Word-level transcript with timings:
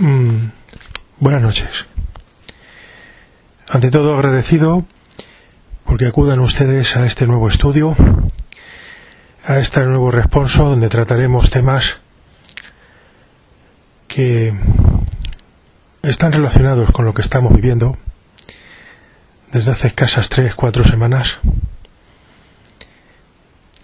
Mm, 0.00 0.52
buenas 1.18 1.42
noches. 1.42 1.84
Ante 3.68 3.90
todo 3.90 4.14
agradecido 4.14 4.86
porque 5.84 6.06
acudan 6.06 6.40
ustedes 6.40 6.96
a 6.96 7.04
este 7.04 7.26
nuevo 7.26 7.48
estudio, 7.48 7.94
a 9.44 9.58
este 9.58 9.84
nuevo 9.84 10.10
responso 10.10 10.64
donde 10.64 10.88
trataremos 10.88 11.50
temas 11.50 11.98
que 14.08 14.54
están 16.02 16.32
relacionados 16.32 16.92
con 16.92 17.04
lo 17.04 17.12
que 17.12 17.20
estamos 17.20 17.52
viviendo 17.52 17.98
desde 19.52 19.70
hace 19.70 19.88
escasas 19.88 20.30
tres, 20.30 20.54
cuatro 20.54 20.82
semanas 20.82 21.40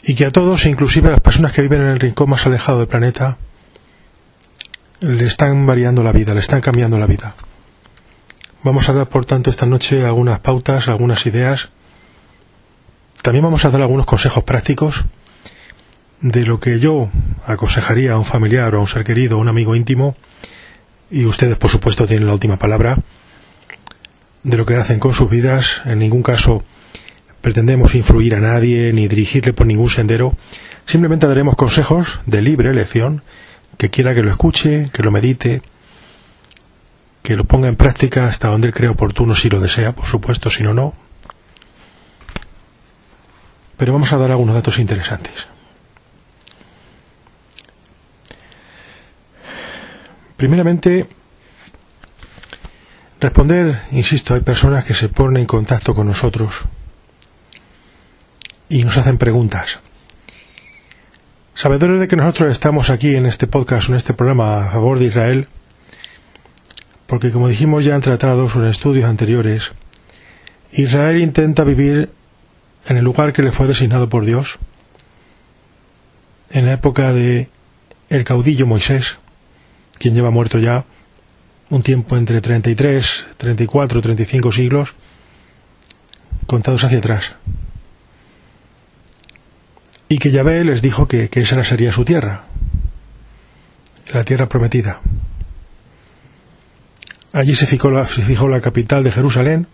y 0.03 0.15
que 0.15 0.25
a 0.25 0.31
todos, 0.31 0.65
inclusive 0.65 1.09
a 1.09 1.13
las 1.13 1.21
personas 1.21 1.53
que 1.53 1.61
viven 1.61 1.83
en 1.83 1.89
el 1.89 2.01
rincón 2.01 2.31
más 2.31 2.47
alejado 2.47 2.79
del 2.79 2.89
planeta, 2.89 3.37
le 5.01 5.25
están 5.25 5.67
variando 5.67 6.03
la 6.03 6.13
vida, 6.13 6.35
le 6.35 6.41
están 6.41 6.61
cambiando 6.61 6.99
la 6.99 7.07
vida. 7.07 7.35
Vamos 8.63 8.89
a 8.89 8.93
dar, 8.93 9.09
por 9.09 9.25
tanto, 9.27 9.51
esta 9.51 9.67
noche 9.67 10.05
algunas 10.05 10.41
pautas, 10.41 10.89
algunas 10.89 11.27
ideas. 11.27 11.71
También 13.23 13.45
vamos 13.45 13.65
a 13.65 13.71
dar 13.71 13.83
algunos 13.83 14.07
consejos 14.07 14.45
prácticos 14.45 15.05
de 16.21 16.47
lo 16.47 16.59
que 16.59 16.79
yo 16.79 17.09
aconsejaría 17.47 18.15
a 18.15 18.19
un 18.19 18.25
familiar 18.25 18.75
o 18.75 18.79
a 18.79 18.81
un 18.81 18.89
ser 18.89 19.05
querido, 19.05 19.37
a 19.37 19.41
un 19.41 19.49
amigo 19.49 19.77
íntimo, 19.77 20.17
y 21.11 21.25
ustedes, 21.25 21.57
por 21.57 21.71
supuesto, 21.71 22.07
tienen 22.07 22.27
la 22.27 22.33
última 22.33 22.57
palabra, 22.57 22.99
de 24.43 24.57
lo 24.57 24.67
que 24.67 24.77
hacen 24.77 24.99
con 24.99 25.13
sus 25.13 25.31
vidas. 25.31 25.83
En 25.85 25.99
ningún 25.99 26.23
caso 26.23 26.65
pretendemos 27.41 27.95
influir 27.95 28.35
a 28.35 28.41
nadie 28.41 28.93
ni 28.93 29.07
dirigirle 29.07 29.53
por 29.53 29.67
ningún 29.67 29.91
sendero. 29.91 30.35
Simplemente 30.87 31.27
daremos 31.27 31.57
consejos 31.57 32.21
de 32.27 32.43
libre 32.43 32.71
elección 32.71 33.23
que 33.77 33.91
quiera 33.91 34.15
que 34.15 34.23
lo 34.23 34.31
escuche, 34.31 34.91
que 34.93 35.03
lo 35.03 35.11
medite, 35.11 35.63
que 37.23 37.37
lo 37.37 37.45
ponga 37.45 37.69
en 37.69 37.77
práctica 37.77 38.25
hasta 38.25 38.49
donde 38.49 38.69
él 38.69 38.75
crea 38.75 38.91
oportuno 38.91 39.35
si 39.35 39.49
lo 39.51 39.61
desea, 39.61 39.93
por 39.93 40.07
supuesto, 40.07 40.51
si 40.51 40.63
no, 40.63 40.75
no. 40.75 40.95
Pero 43.77 43.93
vamos 43.93 44.13
a 44.13 44.17
dar 44.17 44.31
algunos 44.31 44.55
datos 44.55 44.79
interesantes. 44.79 45.49
Primeramente, 50.37 51.09
responder, 53.21 53.83
insisto, 53.91 54.35
hay 54.35 54.41
personas 54.41 54.85
que 54.85 54.95
se 54.95 55.09
ponen 55.09 55.43
en 55.43 55.47
contacto 55.47 55.95
con 55.95 56.07
nosotros 56.07 56.63
y 58.69 58.85
nos 58.85 58.97
hacen 58.97 59.19
preguntas. 59.19 59.81
Sabedores 61.57 61.99
de 61.99 62.07
que 62.07 62.17
nosotros 62.17 62.53
estamos 62.53 62.91
aquí 62.91 63.17
en 63.17 63.25
este 63.25 63.47
podcast, 63.47 63.89
en 63.89 63.95
este 63.95 64.13
programa 64.13 64.67
a 64.67 64.71
favor 64.73 64.99
de 64.99 65.07
Israel, 65.07 65.49
porque 67.07 67.31
como 67.31 67.49
dijimos 67.49 67.83
ya 67.83 67.95
en 67.95 68.03
tratados 68.03 68.55
o 68.55 68.63
en 68.63 68.69
estudios 68.69 69.07
anteriores, 69.07 69.73
Israel 70.71 71.19
intenta 71.19 71.65
vivir 71.65 72.11
en 72.87 72.99
el 72.99 73.05
lugar 73.05 73.33
que 73.33 73.43
le 73.43 73.53
fue 73.53 73.67
designado 73.67 74.11
por 74.11 74.27
Dios, 74.27 74.59
en 76.51 76.67
la 76.67 76.75
época 76.75 77.15
de 77.15 77.49
el 78.11 78.25
caudillo 78.25 78.67
Moisés, 78.67 79.17
quien 79.99 80.13
lleva 80.13 80.31
muerto 80.31 80.59
ya 80.59 80.85
un 81.71 81.83
tiempo 81.83 82.19
entre 82.19 82.43
33, 82.43 83.29
34, 83.39 84.03
35 84.03 84.53
siglos, 84.53 84.95
contados 86.47 86.85
hacia 86.85 86.99
atrás 86.99 87.35
y 90.09 90.19
que 90.19 90.31
Yahvé 90.31 90.65
les 90.65 90.83
dijo 90.83 91.09
que, 91.09 91.29
esa 91.33 91.63
sería 91.65 91.93
su 91.93 92.05
tierra, 92.05 92.45
la 94.13 94.25
tierra 94.25 94.49
prometida. 94.49 95.01
Allí 97.33 97.55
se 97.55 97.67
fijó, 97.67 97.91
la, 97.91 98.05
se 98.05 98.23
fijó 98.23 98.49
la 98.49 98.61
capital 98.61 99.03
de 99.03 99.13
Jerusalén, 99.13 99.67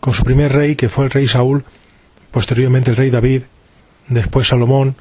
con 0.00 0.14
su 0.14 0.24
primer 0.24 0.52
rey, 0.52 0.76
que 0.76 0.88
fue 0.88 1.04
el 1.04 1.10
rey 1.10 1.28
Saúl, 1.28 1.64
posteriormente 2.30 2.90
el 2.90 2.96
rey 2.96 3.10
David, 3.10 3.42
después 4.08 4.48
Salomón, 4.48 4.96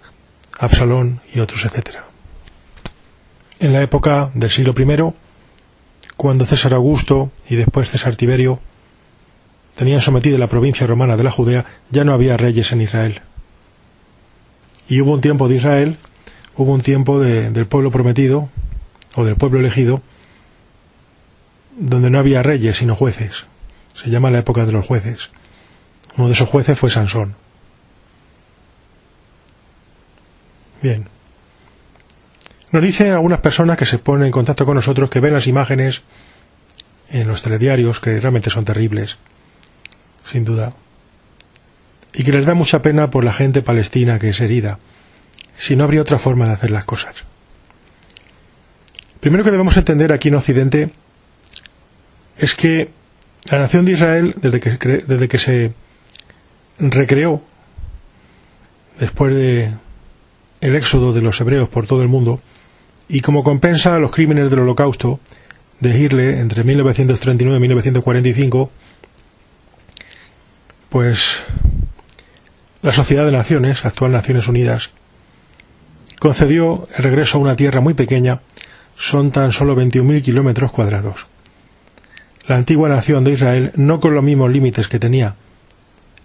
Absalón 0.59 1.21
y 1.33 1.39
otros, 1.39 1.65
etc. 1.65 1.97
En 3.59 3.73
la 3.73 3.81
época 3.81 4.29
del 4.35 4.49
siglo 4.49 4.73
I, 4.77 5.13
cuando 6.17 6.45
César 6.45 6.75
Augusto 6.75 7.31
y 7.49 7.55
después 7.55 7.89
César 7.89 8.15
Tiberio 8.15 8.59
tenían 9.75 9.99
sometida 9.99 10.37
la 10.37 10.47
provincia 10.47 10.85
romana 10.85 11.17
de 11.17 11.23
la 11.23 11.31
Judea, 11.31 11.65
ya 11.89 12.03
no 12.03 12.13
había 12.13 12.37
reyes 12.37 12.71
en 12.73 12.81
Israel. 12.81 13.21
Y 14.91 14.99
hubo 14.99 15.13
un 15.13 15.21
tiempo 15.21 15.47
de 15.47 15.55
Israel, 15.55 15.97
hubo 16.57 16.73
un 16.73 16.81
tiempo 16.81 17.17
del 17.17 17.65
pueblo 17.65 17.91
prometido, 17.91 18.49
o 19.15 19.23
del 19.23 19.37
pueblo 19.37 19.61
elegido, 19.61 20.01
donde 21.77 22.09
no 22.09 22.19
había 22.19 22.43
reyes 22.43 22.75
sino 22.75 22.93
jueces. 22.93 23.45
Se 23.93 24.09
llama 24.09 24.31
la 24.31 24.39
época 24.39 24.65
de 24.65 24.73
los 24.73 24.85
jueces. 24.85 25.31
Uno 26.17 26.27
de 26.27 26.33
esos 26.33 26.49
jueces 26.49 26.77
fue 26.77 26.89
Sansón. 26.89 27.35
Bien. 30.81 31.07
Nos 32.73 32.83
dicen 32.83 33.11
algunas 33.11 33.39
personas 33.39 33.77
que 33.77 33.85
se 33.85 33.97
ponen 33.97 34.25
en 34.25 34.31
contacto 34.33 34.65
con 34.65 34.75
nosotros 34.75 35.09
que 35.09 35.21
ven 35.21 35.33
las 35.33 35.47
imágenes 35.47 36.01
en 37.09 37.29
los 37.29 37.41
telediarios 37.41 38.01
que 38.01 38.19
realmente 38.19 38.49
son 38.49 38.65
terribles, 38.65 39.19
sin 40.29 40.43
duda 40.43 40.73
y 42.13 42.23
que 42.23 42.31
les 42.31 42.45
da 42.45 42.53
mucha 42.53 42.81
pena 42.81 43.09
por 43.09 43.23
la 43.23 43.33
gente 43.33 43.61
palestina 43.61 44.19
que 44.19 44.29
es 44.29 44.41
herida, 44.41 44.79
si 45.55 45.75
no 45.75 45.83
habría 45.83 46.01
otra 46.01 46.17
forma 46.17 46.45
de 46.45 46.53
hacer 46.53 46.71
las 46.71 46.85
cosas. 46.85 47.15
Primero 49.19 49.43
que 49.43 49.51
debemos 49.51 49.77
entender 49.77 50.11
aquí 50.11 50.29
en 50.29 50.35
Occidente 50.35 50.91
es 52.37 52.55
que 52.55 52.89
la 53.49 53.59
nación 53.59 53.85
de 53.85 53.91
Israel, 53.93 54.33
desde 54.37 54.59
que, 54.59 54.69
desde 55.07 55.27
que 55.27 55.37
se 55.37 55.73
recreó, 56.79 57.43
después 58.99 59.33
de 59.35 59.71
el 60.59 60.75
éxodo 60.75 61.13
de 61.13 61.21
los 61.21 61.39
hebreos 61.41 61.69
por 61.69 61.87
todo 61.87 62.01
el 62.01 62.07
mundo, 62.07 62.41
y 63.07 63.19
como 63.19 63.43
compensa 63.43 63.95
a 63.95 63.99
los 63.99 64.11
crímenes 64.11 64.49
del 64.49 64.61
holocausto 64.61 65.19
de 65.79 65.97
Hitler 65.97 66.35
entre 66.35 66.63
1939 66.63 67.57
y 67.57 67.61
1945, 67.61 68.71
pues 70.89 71.43
la 72.81 72.91
Sociedad 72.91 73.25
de 73.25 73.31
Naciones, 73.31 73.85
actual 73.85 74.11
Naciones 74.11 74.47
Unidas, 74.47 74.91
concedió 76.19 76.87
el 76.95 77.03
regreso 77.03 77.37
a 77.37 77.41
una 77.41 77.55
tierra 77.55 77.79
muy 77.79 77.93
pequeña, 77.93 78.41
son 78.95 79.31
tan 79.31 79.51
solo 79.51 79.75
21.000 79.75 80.23
kilómetros 80.23 80.71
cuadrados. 80.71 81.27
La 82.47 82.55
antigua 82.55 82.89
nación 82.89 83.23
de 83.23 83.33
Israel, 83.33 83.71
no 83.75 83.99
con 83.99 84.15
los 84.15 84.23
mismos 84.23 84.51
límites 84.51 84.87
que 84.87 84.99
tenía 84.99 85.35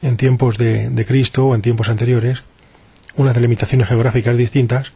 en 0.02 0.16
tiempos 0.16 0.58
de, 0.58 0.90
de 0.90 1.04
Cristo 1.04 1.46
o 1.46 1.54
en 1.54 1.62
tiempos 1.62 1.88
anteriores, 1.88 2.44
unas 3.16 3.34
delimitaciones 3.34 3.88
geográficas 3.88 4.36
distintas, 4.36 4.92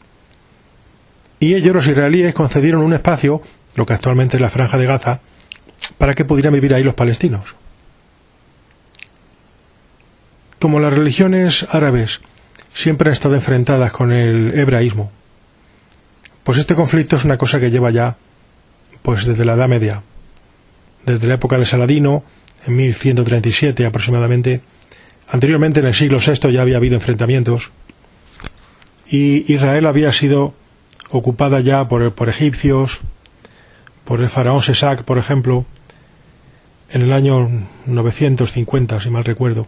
y 1.40 1.54
ellos, 1.54 1.74
los 1.74 1.88
israelíes, 1.88 2.34
concedieron 2.34 2.82
un 2.82 2.92
espacio, 2.92 3.40
lo 3.74 3.86
que 3.86 3.94
actualmente 3.94 4.36
es 4.36 4.42
la 4.42 4.50
franja 4.50 4.76
de 4.76 4.86
Gaza, 4.86 5.20
para 5.96 6.12
que 6.12 6.26
pudieran 6.26 6.52
vivir 6.52 6.74
ahí 6.74 6.82
los 6.82 6.94
palestinos. 6.94 7.54
Como 10.60 10.78
las 10.78 10.92
religiones 10.92 11.66
árabes 11.70 12.20
siempre 12.74 13.08
han 13.08 13.14
estado 13.14 13.34
enfrentadas 13.34 13.92
con 13.92 14.12
el 14.12 14.52
hebraísmo, 14.58 15.10
pues 16.44 16.58
este 16.58 16.74
conflicto 16.74 17.16
es 17.16 17.24
una 17.24 17.38
cosa 17.38 17.58
que 17.58 17.70
lleva 17.70 17.90
ya 17.90 18.18
pues 19.00 19.24
desde 19.24 19.46
la 19.46 19.54
Edad 19.54 19.68
Media, 19.68 20.02
desde 21.06 21.26
la 21.26 21.36
época 21.36 21.56
de 21.56 21.64
Saladino, 21.64 22.24
en 22.66 22.76
1137 22.76 23.86
aproximadamente. 23.86 24.60
Anteriormente, 25.30 25.80
en 25.80 25.86
el 25.86 25.94
siglo 25.94 26.18
VI, 26.18 26.52
ya 26.52 26.60
había 26.60 26.76
habido 26.76 26.96
enfrentamientos 26.96 27.70
y 29.08 29.50
Israel 29.50 29.86
había 29.86 30.12
sido 30.12 30.52
ocupada 31.10 31.60
ya 31.60 31.88
por, 31.88 32.28
egipcios, 32.28 33.00
por 34.04 34.20
el 34.20 34.28
faraón 34.28 34.62
Sesac, 34.62 35.04
por 35.04 35.16
ejemplo, 35.16 35.64
en 36.90 37.00
el 37.00 37.14
año 37.14 37.48
950, 37.86 39.00
si 39.00 39.08
mal 39.08 39.24
recuerdo 39.24 39.66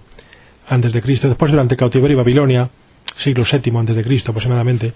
antes 0.69 0.93
de 0.93 1.03
Cristo, 1.03 1.29
después 1.29 1.51
durante 1.51 1.77
cautiverio 1.77 2.17
y 2.17 2.19
Babilonia, 2.19 2.71
siglo 3.17 3.45
VII 3.45 3.79
antes 3.79 3.97
de 3.97 4.03
Cristo 4.03 4.31
aproximadamente, 4.31 4.93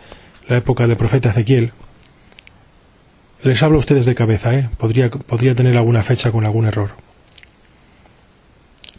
la 0.49 0.59
época 0.59 0.87
del 0.87 0.97
profeta 0.97 1.31
Ezequiel, 1.31 1.73
Les 3.43 3.63
hablo 3.63 3.77
a 3.77 3.81
ustedes 3.81 4.07
de 4.07 4.15
cabeza, 4.15 4.55
¿eh? 4.55 4.69
Podría, 4.77 5.11
podría 5.11 5.55
tener 5.55 5.77
alguna 5.77 6.03
fecha 6.03 6.33
con 6.33 6.45
algún 6.45 6.67
error. 6.67 6.91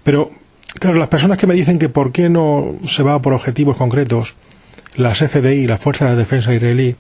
Pero, 0.04 0.32
claro, 0.80 0.98
las 0.98 1.10
personas 1.10 1.38
que 1.38 1.48
me 1.48 1.54
dicen 1.54 1.80
que 1.80 1.90
por 1.90 2.12
qué 2.12 2.30
no 2.30 2.78
se 2.86 3.04
va 3.04 3.22
por 3.22 3.34
objetivos 3.34 3.76
concretos, 3.76 4.36
las 4.96 5.18
FDI, 5.18 5.68
la 5.68 5.78
Fuerza 5.78 6.06
de 6.06 6.16
Defensa 6.16 6.54
Israelí, 6.54 6.96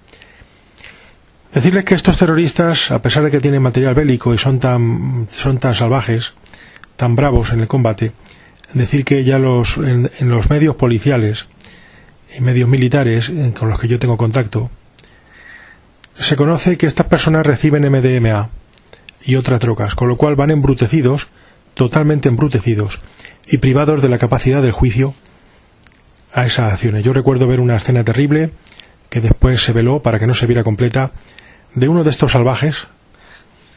decirles 1.53 1.85
que 1.85 1.93
estos 1.93 2.17
terroristas, 2.17 2.91
a 2.91 3.01
pesar 3.01 3.23
de 3.23 3.31
que 3.31 3.39
tienen 3.39 3.61
material 3.61 3.95
bélico 3.95 4.33
y 4.33 4.37
son 4.37 4.59
tan, 4.59 5.27
son 5.31 5.57
tan 5.57 5.73
salvajes, 5.73 6.33
tan 6.97 7.15
bravos 7.15 7.53
en 7.53 7.61
el 7.61 7.67
combate, 7.67 8.11
decir 8.73 9.05
que 9.05 9.23
ya 9.23 9.39
los, 9.39 9.77
en, 9.77 10.09
los 10.21 10.49
medios 10.49 10.75
policiales 10.75 11.47
y 12.37 12.41
medios 12.41 12.69
militares 12.69 13.31
con 13.57 13.69
los 13.69 13.79
que 13.79 13.87
yo 13.87 13.99
tengo 13.99 14.17
contacto, 14.17 14.69
se 16.17 16.35
conoce 16.35 16.77
que 16.77 16.85
estas 16.85 17.07
personas 17.07 17.45
reciben 17.45 17.89
MDMA 17.89 18.49
y 19.23 19.35
otras 19.35 19.61
drogas, 19.61 19.95
con 19.95 20.07
lo 20.07 20.17
cual 20.17 20.35
van 20.35 20.51
embrutecidos, 20.51 21.27
totalmente 21.73 22.29
embrutecidos 22.29 23.01
y 23.47 23.57
privados 23.57 24.01
de 24.01 24.09
la 24.09 24.17
capacidad 24.17 24.61
del 24.61 24.71
juicio 24.71 25.13
a 26.33 26.45
esas 26.45 26.73
acciones. 26.73 27.03
Yo 27.03 27.13
recuerdo 27.13 27.47
ver 27.47 27.59
una 27.59 27.75
escena 27.75 28.03
terrible 28.03 28.51
que 29.09 29.21
después 29.21 29.61
se 29.61 29.73
veló 29.73 30.01
para 30.01 30.19
que 30.19 30.27
no 30.27 30.33
se 30.33 30.47
viera 30.47 30.63
completa 30.63 31.11
de 31.75 31.87
uno 31.87 32.03
de 32.03 32.09
estos 32.09 32.31
salvajes 32.31 32.87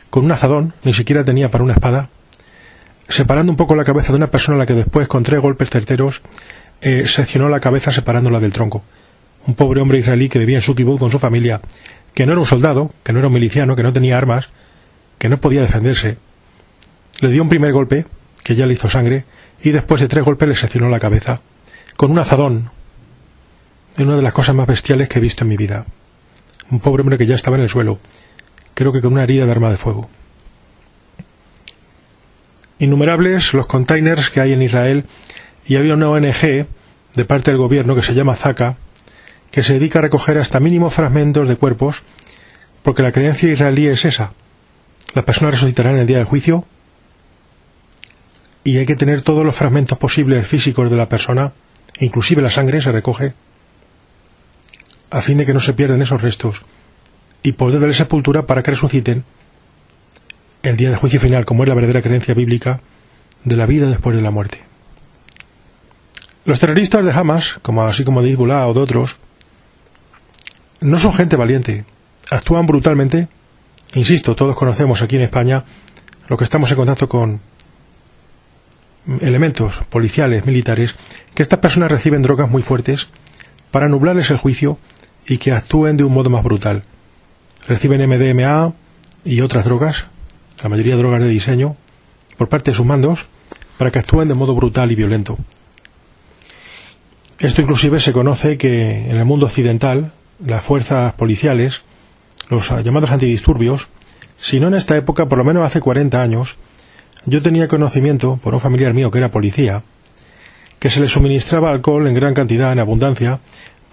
con 0.08 0.24
un 0.24 0.32
azadón, 0.32 0.74
ni 0.82 0.92
siquiera 0.92 1.24
tenía 1.24 1.50
para 1.50 1.62
una 1.64 1.74
espada, 1.74 2.08
separando 3.10 3.52
un 3.52 3.56
poco 3.56 3.74
la 3.74 3.84
cabeza 3.84 4.12
de 4.12 4.16
una 4.16 4.30
persona 4.30 4.56
a 4.56 4.60
la 4.60 4.66
que 4.66 4.74
después, 4.74 5.08
con 5.08 5.22
tres 5.22 5.40
golpes 5.40 5.68
certeros, 5.68 6.22
eh, 6.80 7.04
seccionó 7.04 7.48
la 7.48 7.60
cabeza 7.60 7.90
separándola 7.90 8.40
del 8.40 8.52
tronco. 8.52 8.82
Un 9.46 9.54
pobre 9.54 9.80
hombre 9.80 9.98
israelí 9.98 10.28
que 10.28 10.38
vivía 10.38 10.56
en 10.56 10.62
su 10.62 10.74
con 10.98 11.10
su 11.10 11.18
familia, 11.18 11.60
que 12.14 12.24
no 12.24 12.32
era 12.32 12.40
un 12.40 12.46
soldado, 12.46 12.90
que 13.02 13.12
no 13.12 13.18
era 13.18 13.28
un 13.28 13.34
miliciano, 13.34 13.74
que 13.74 13.82
no 13.82 13.92
tenía 13.92 14.16
armas, 14.16 14.48
que 15.18 15.28
no 15.28 15.40
podía 15.40 15.60
defenderse. 15.60 16.18
Le 17.20 17.30
dio 17.30 17.42
un 17.42 17.48
primer 17.48 17.72
golpe, 17.72 18.06
que 18.44 18.54
ya 18.54 18.64
le 18.64 18.74
hizo 18.74 18.88
sangre, 18.88 19.24
y 19.62 19.70
después 19.70 20.00
de 20.00 20.08
tres 20.08 20.24
golpes 20.24 20.48
le 20.48 20.54
seccionó 20.54 20.88
la 20.88 21.00
cabeza, 21.00 21.40
con 21.96 22.12
un 22.12 22.18
azadón. 22.18 22.70
Es 23.94 24.00
una 24.00 24.16
de 24.16 24.22
las 24.22 24.32
cosas 24.32 24.54
más 24.54 24.68
bestiales 24.68 25.08
que 25.08 25.18
he 25.18 25.22
visto 25.22 25.44
en 25.44 25.48
mi 25.48 25.56
vida. 25.56 25.84
Un 26.70 26.80
pobre 26.80 27.02
hombre 27.02 27.18
que 27.18 27.26
ya 27.26 27.34
estaba 27.34 27.56
en 27.56 27.64
el 27.64 27.68
suelo, 27.68 27.98
creo 28.74 28.92
que 28.92 29.00
con 29.00 29.12
una 29.12 29.24
herida 29.24 29.46
de 29.46 29.52
arma 29.52 29.70
de 29.70 29.76
fuego. 29.76 30.08
Innumerables 32.80 33.54
los 33.54 33.66
containers 33.66 34.30
que 34.30 34.40
hay 34.40 34.52
en 34.52 34.62
Israel 34.62 35.04
y 35.66 35.76
había 35.76 35.94
una 35.94 36.08
ONG 36.08 36.66
de 37.14 37.24
parte 37.26 37.52
del 37.52 37.58
gobierno 37.58 37.94
que 37.94 38.02
se 38.02 38.14
llama 38.14 38.34
Zaka 38.34 38.76
que 39.50 39.62
se 39.62 39.74
dedica 39.74 39.98
a 39.98 40.02
recoger 40.02 40.38
hasta 40.38 40.60
mínimos 40.60 40.94
fragmentos 40.94 41.46
de 41.46 41.56
cuerpos 41.56 42.02
porque 42.82 43.02
la 43.02 43.12
creencia 43.12 43.52
israelí 43.52 43.86
es 43.86 44.04
esa. 44.04 44.32
Las 45.14 45.24
personas 45.24 45.54
resucitarán 45.54 45.94
en 45.94 46.00
el 46.00 46.06
día 46.06 46.18
del 46.18 46.26
juicio 46.26 46.64
y 48.64 48.78
hay 48.78 48.86
que 48.86 48.96
tener 48.96 49.22
todos 49.22 49.44
los 49.44 49.54
fragmentos 49.54 49.98
posibles 49.98 50.46
físicos 50.46 50.90
de 50.90 50.96
la 50.96 51.08
persona, 51.08 51.52
inclusive 51.98 52.42
la 52.42 52.50
sangre 52.50 52.80
se 52.80 52.92
recoge, 52.92 53.34
a 55.10 55.20
fin 55.20 55.38
de 55.38 55.46
que 55.46 55.52
no 55.52 55.60
se 55.60 55.72
pierdan 55.72 56.00
esos 56.02 56.22
restos 56.22 56.62
y 57.42 57.52
poder 57.52 57.80
darle 57.80 57.94
sepultura 57.94 58.46
para 58.46 58.62
que 58.62 58.70
resuciten 58.70 59.24
el 60.62 60.76
día 60.76 60.90
del 60.90 60.98
juicio 60.98 61.20
final, 61.20 61.44
como 61.44 61.62
es 61.62 61.68
la 61.68 61.74
verdadera 61.74 62.02
creencia 62.02 62.34
bíblica 62.34 62.80
de 63.44 63.56
la 63.56 63.66
vida 63.66 63.88
después 63.88 64.16
de 64.16 64.22
la 64.22 64.30
muerte. 64.30 64.62
Los 66.44 66.58
terroristas 66.58 67.04
de 67.04 67.12
Hamas, 67.12 67.58
como 67.62 67.82
así 67.82 68.04
como 68.04 68.22
de 68.22 68.30
Hezbollah 68.30 68.66
o 68.66 68.74
de 68.74 68.80
otros, 68.80 69.16
no 70.80 70.98
son 70.98 71.12
gente 71.12 71.36
valiente, 71.36 71.84
actúan 72.30 72.66
brutalmente. 72.66 73.28
Insisto, 73.94 74.34
todos 74.34 74.56
conocemos 74.56 75.02
aquí 75.02 75.16
en 75.16 75.22
España 75.22 75.64
lo 76.28 76.36
que 76.36 76.44
estamos 76.44 76.70
en 76.70 76.76
contacto 76.76 77.08
con 77.08 77.40
elementos 79.20 79.78
policiales, 79.90 80.46
militares, 80.46 80.94
que 81.34 81.42
estas 81.42 81.58
personas 81.58 81.90
reciben 81.90 82.22
drogas 82.22 82.50
muy 82.50 82.62
fuertes 82.62 83.08
para 83.70 83.88
nublarles 83.88 84.30
el 84.30 84.36
juicio 84.36 84.78
y 85.26 85.38
que 85.38 85.52
actúen 85.52 85.96
de 85.96 86.04
un 86.04 86.12
modo 86.12 86.30
más 86.30 86.42
brutal. 86.42 86.84
Reciben 87.66 88.06
MDMA 88.08 88.72
y 89.24 89.40
otras 89.40 89.64
drogas 89.64 90.06
la 90.62 90.68
mayoría 90.68 90.94
de 90.94 90.98
drogas 90.98 91.22
de 91.22 91.28
diseño, 91.28 91.76
por 92.36 92.48
parte 92.48 92.70
de 92.70 92.76
sus 92.76 92.86
mandos, 92.86 93.26
para 93.78 93.90
que 93.90 93.98
actúen 93.98 94.28
de 94.28 94.34
modo 94.34 94.54
brutal 94.54 94.92
y 94.92 94.94
violento. 94.94 95.38
Esto 97.38 97.62
inclusive 97.62 97.98
se 97.98 98.12
conoce 98.12 98.58
que 98.58 99.10
en 99.10 99.16
el 99.16 99.24
mundo 99.24 99.46
occidental 99.46 100.12
las 100.44 100.62
fuerzas 100.62 101.14
policiales, 101.14 101.82
los 102.50 102.70
llamados 102.82 103.10
antidisturbios, 103.10 103.88
si 104.36 104.60
no 104.60 104.68
en 104.68 104.74
esta 104.74 104.96
época, 104.96 105.26
por 105.26 105.38
lo 105.38 105.44
menos 105.44 105.64
hace 105.64 105.80
40 105.80 106.20
años, 106.20 106.56
yo 107.26 107.42
tenía 107.42 107.68
conocimiento, 107.68 108.38
por 108.42 108.54
un 108.54 108.60
familiar 108.60 108.94
mío 108.94 109.10
que 109.10 109.18
era 109.18 109.30
policía, 109.30 109.82
que 110.78 110.88
se 110.88 111.00
les 111.00 111.12
suministraba 111.12 111.70
alcohol 111.70 112.06
en 112.06 112.14
gran 112.14 112.34
cantidad, 112.34 112.72
en 112.72 112.78
abundancia, 112.78 113.40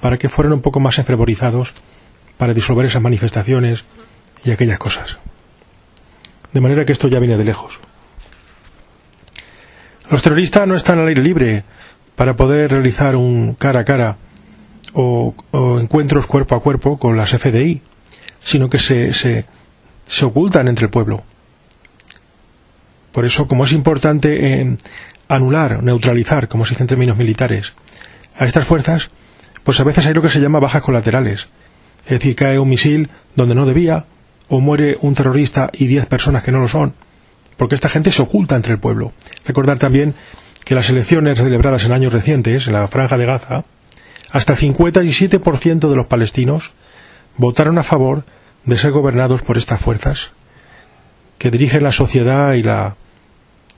para 0.02 0.18
que 0.18 0.30
fueran 0.30 0.54
un 0.54 0.62
poco 0.62 0.80
más 0.80 1.00
enfervorizados 1.00 1.74
para 2.38 2.54
disolver 2.54 2.86
esas 2.86 3.02
manifestaciones 3.02 3.84
y 4.44 4.52
aquellas 4.52 4.80
cosas. 4.80 5.20
De 6.54 6.62
manera 6.62 6.86
que 6.86 6.94
esto 6.94 7.08
ya 7.08 7.20
viene 7.20 7.38
de 7.38 7.44
lejos. 7.44 7.80
Los 10.10 10.24
terroristas 10.24 10.68
no 10.68 10.76
están 10.76 11.00
al 11.00 11.08
aire 11.08 11.22
libre 11.22 11.64
para 12.16 12.36
poder 12.36 12.72
realizar 12.72 13.16
un 13.16 13.56
cara 13.56 13.82
a 13.82 13.84
cara 13.84 14.18
o, 14.94 15.36
encuentros 15.80 16.26
cuerpo 16.28 16.56
a 16.56 16.62
cuerpo 16.62 16.98
con 16.98 17.18
las 17.18 17.32
FDI, 17.32 17.82
sino 18.40 18.70
que 18.70 18.80
se, 18.80 19.12
se, 19.12 19.46
ocultan 20.26 20.68
entre 20.68 20.86
el 20.86 20.92
pueblo. 20.92 21.24
Por 23.12 23.26
eso, 23.26 23.48
como 23.48 23.66
es 23.66 23.74
importante 23.74 24.78
anular, 25.28 25.84
neutralizar, 25.84 26.48
como 26.48 26.66
se 26.66 26.72
dice 26.72 26.84
en 26.84 26.88
términos 26.88 27.18
militares, 27.18 27.74
a 28.38 28.46
estas 28.46 28.66
fuerzas, 28.66 29.10
pues 29.64 29.80
a 29.80 29.84
veces 29.84 30.06
hay 30.06 30.14
lo 30.14 30.22
que 30.22 30.30
se 30.30 30.40
llama 30.40 30.60
bajas 30.60 30.82
colaterales. 30.82 31.50
Es 32.06 32.12
decir, 32.12 32.36
cae 32.36 32.58
un 32.58 32.70
misil 32.70 33.10
donde 33.36 33.56
no 33.56 33.66
debía, 33.66 34.06
o 34.50 34.60
muere 34.60 34.98
un 35.02 35.14
terrorista 35.14 35.70
y 35.74 35.88
diez 35.88 36.06
personas 36.06 36.44
que 36.44 36.52
no 36.52 36.60
lo 36.60 36.68
son, 36.68 36.94
porque 37.58 37.76
esta 37.76 37.90
gente 37.90 38.12
se 38.12 38.22
oculta 38.22 38.56
entre 38.56 38.74
el 38.74 38.80
pueblo. 38.80 39.14
Recordar 39.46 39.80
también 39.80 40.16
que 40.64 40.76
las 40.76 40.90
elecciones 40.90 41.38
celebradas 41.38 41.86
en 41.86 41.92
años 41.92 42.14
recientes 42.14 42.68
en 42.68 42.74
la 42.74 42.88
franja 42.88 43.18
de 43.18 43.26
Gaza, 43.26 43.66
hasta 44.32 44.54
el 44.54 44.60
57% 44.60 45.90
de 45.90 45.96
los 45.96 46.08
palestinos 46.08 46.72
votaron 47.38 47.78
a 47.78 47.84
favor 47.84 48.26
de 48.66 48.76
ser 48.76 48.92
gobernados 48.92 49.42
por 49.42 49.58
estas 49.58 49.80
fuerzas 49.80 50.32
que 51.38 51.52
dirigen 51.52 51.84
la 51.84 51.92
sociedad 51.92 52.54
y, 52.54 52.64
la, 52.64 52.96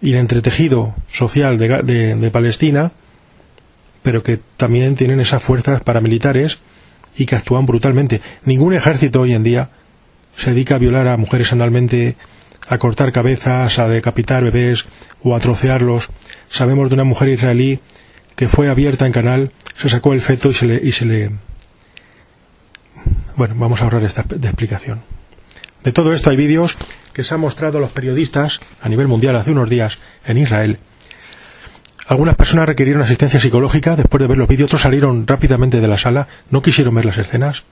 y 0.02 0.14
el 0.14 0.20
entretejido 0.20 0.96
social 1.10 1.58
de, 1.58 2.16
de 2.16 2.32
Palestina, 2.32 2.92
pero 4.02 4.24
que 4.24 4.40
también 4.58 4.96
tienen 4.96 5.20
esas 5.20 5.44
fuerzas 5.44 5.84
paramilitares 5.84 6.60
y 7.18 7.26
que 7.26 7.36
actúan 7.36 7.66
brutalmente. 7.66 8.22
Ningún 8.46 8.74
ejército 8.74 9.22
hoy 9.22 9.34
en 9.34 9.44
día 9.44 9.70
se 10.40 10.52
dedica 10.52 10.76
a 10.76 10.78
violar 10.78 11.08
a 11.08 11.18
mujeres 11.18 11.52
analmente, 11.52 12.16
a 12.70 12.78
cortar 12.78 13.12
cabezas, 13.12 13.78
a 13.78 13.90
decapitar 13.90 14.42
bebés 14.44 14.88
o 15.22 15.36
a 15.36 15.40
trocearlos. 15.40 16.10
Sabemos 16.48 16.90
de 16.90 16.96
una 16.96 17.04
mujer 17.04 17.28
israelí 17.28 17.80
que 18.38 18.48
fue 18.48 18.70
abierta 18.70 19.06
en 19.06 19.12
canal, 19.12 19.52
se 19.76 19.90
sacó 19.90 20.14
el 20.14 20.22
feto 20.22 20.50
y 20.50 20.54
se 20.54 20.66
le... 20.66 20.80
Y 20.82 20.94
se 20.94 21.06
le... 21.06 21.32
Bueno, 23.36 23.56
vamos 23.58 23.82
a 23.82 23.84
ahorrar 23.84 24.04
esta 24.04 24.22
explicación. 24.22 25.02
De 25.84 25.92
todo 25.92 26.14
esto 26.14 26.30
hay 26.30 26.38
vídeos 26.38 26.78
que 27.12 27.24
se 27.24 27.34
han 27.34 27.42
mostrado 27.42 27.78
a 27.78 27.82
los 27.82 27.92
periodistas 27.92 28.62
a 28.82 28.88
nivel 28.88 29.10
mundial 29.10 29.36
hace 29.36 29.52
unos 29.52 29.70
días 29.70 30.00
en 30.26 30.38
Israel. 30.38 30.80
Algunas 32.08 32.38
personas 32.38 32.68
requirieron 32.68 33.02
asistencia 33.02 33.42
psicológica 33.42 33.98
después 33.98 34.22
de 34.22 34.28
ver 34.28 34.38
los 34.38 34.48
vídeos, 34.48 34.68
otros 34.68 34.82
salieron 34.82 35.28
rápidamente 35.28 35.82
de 35.82 35.88
la 35.88 35.98
sala, 35.98 36.28
no 36.50 36.62
quisieron 36.62 36.96
ver 36.96 37.06
las 37.06 37.18
escenas 37.18 37.66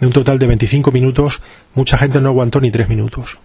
de 0.00 0.06
un 0.06 0.12
total 0.12 0.38
de 0.38 0.46
25 0.46 0.92
minutos, 0.92 1.42
mucha 1.74 1.98
gente 1.98 2.20
no 2.20 2.28
aguantó 2.28 2.60
ni 2.60 2.70
tres 2.70 2.88
minutos. 2.88 3.38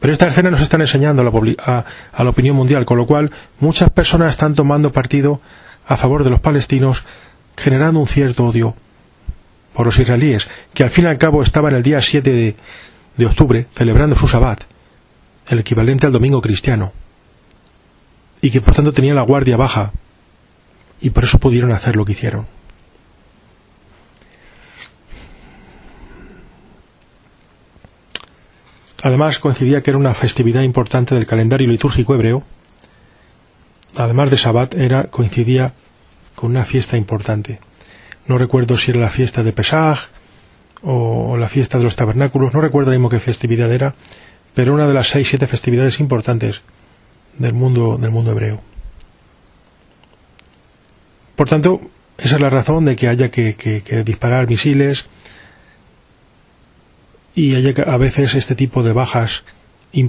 Pero 0.00 0.12
esta 0.12 0.26
escena 0.26 0.50
nos 0.50 0.62
están 0.62 0.80
enseñando 0.80 1.22
a 1.22 1.84
la, 2.24 2.30
opinión 2.30 2.56
mundial, 2.56 2.84
con 2.86 2.96
lo 2.96 3.06
cual 3.06 3.30
muchas 3.60 3.90
personas 3.90 4.30
están 4.30 4.54
tomando 4.54 4.92
partido 4.92 5.40
a 5.86 5.96
favor 5.96 6.24
de 6.24 6.30
los 6.30 6.40
palestinos, 6.40 7.04
generando 7.56 8.00
un 8.00 8.06
cierto 8.06 8.46
odio 8.46 8.74
por 9.74 9.86
los 9.86 9.98
israelíes, 9.98 10.48
que 10.72 10.82
al 10.82 10.90
fin 10.90 11.04
y 11.04 11.08
al 11.08 11.18
cabo 11.18 11.42
estaban 11.42 11.74
el 11.74 11.82
día 11.82 12.00
7 12.00 12.32
de, 12.32 12.56
de 13.16 13.26
octubre 13.26 13.66
celebrando 13.72 14.16
su 14.16 14.26
sabbat, 14.26 14.62
el 15.48 15.58
equivalente 15.58 16.06
al 16.06 16.12
domingo 16.12 16.40
cristiano, 16.40 16.92
y 18.40 18.50
que 18.50 18.62
por 18.62 18.74
tanto 18.74 18.92
tenían 18.92 19.16
la 19.16 19.22
guardia 19.22 19.58
baja, 19.58 19.92
y 21.02 21.10
por 21.10 21.24
eso 21.24 21.38
pudieron 21.38 21.72
hacer 21.72 21.96
lo 21.96 22.06
que 22.06 22.12
hicieron. 22.12 22.46
Además 29.02 29.38
coincidía 29.38 29.82
que 29.82 29.90
era 29.90 29.98
una 29.98 30.14
festividad 30.14 30.62
importante 30.62 31.14
del 31.14 31.26
calendario 31.26 31.68
litúrgico 31.68 32.14
hebreo. 32.14 32.42
Además 33.96 34.30
de 34.30 34.36
Sabbat, 34.36 34.74
era, 34.74 35.04
coincidía 35.04 35.72
con 36.34 36.50
una 36.50 36.64
fiesta 36.64 36.96
importante. 36.96 37.60
No 38.26 38.38
recuerdo 38.38 38.76
si 38.76 38.90
era 38.90 39.00
la 39.00 39.10
fiesta 39.10 39.42
de 39.42 39.52
Pesaj 39.52 40.08
o, 40.82 41.36
la 41.36 41.48
fiesta 41.48 41.78
de 41.78 41.84
los 41.84 41.96
tabernáculos, 41.96 42.54
no 42.54 42.60
recuerdo 42.60 42.90
mismo 42.90 43.08
qué 43.08 43.20
festividad 43.20 43.72
era, 43.72 43.94
pero 44.54 44.74
una 44.74 44.86
de 44.86 44.94
las 44.94 45.08
seis, 45.08 45.28
siete 45.28 45.46
festividades 45.46 46.00
importantes 46.00 46.62
del 47.38 47.52
mundo, 47.52 47.98
del 47.98 48.10
mundo 48.10 48.32
hebreo. 48.32 48.60
Por 51.36 51.48
tanto, 51.48 51.80
esa 52.18 52.36
es 52.36 52.42
la 52.42 52.50
razón 52.50 52.84
de 52.84 52.96
que 52.96 53.08
haya 53.08 53.30
que, 53.30 54.02
disparar 54.04 54.46
misiles 54.46 55.08
y 57.40 57.54
haya 57.54 57.72
a 57.84 57.96
veces 57.96 58.34
este 58.34 58.54
tipo 58.54 58.82
de 58.82 58.92
bajas 58.92 59.44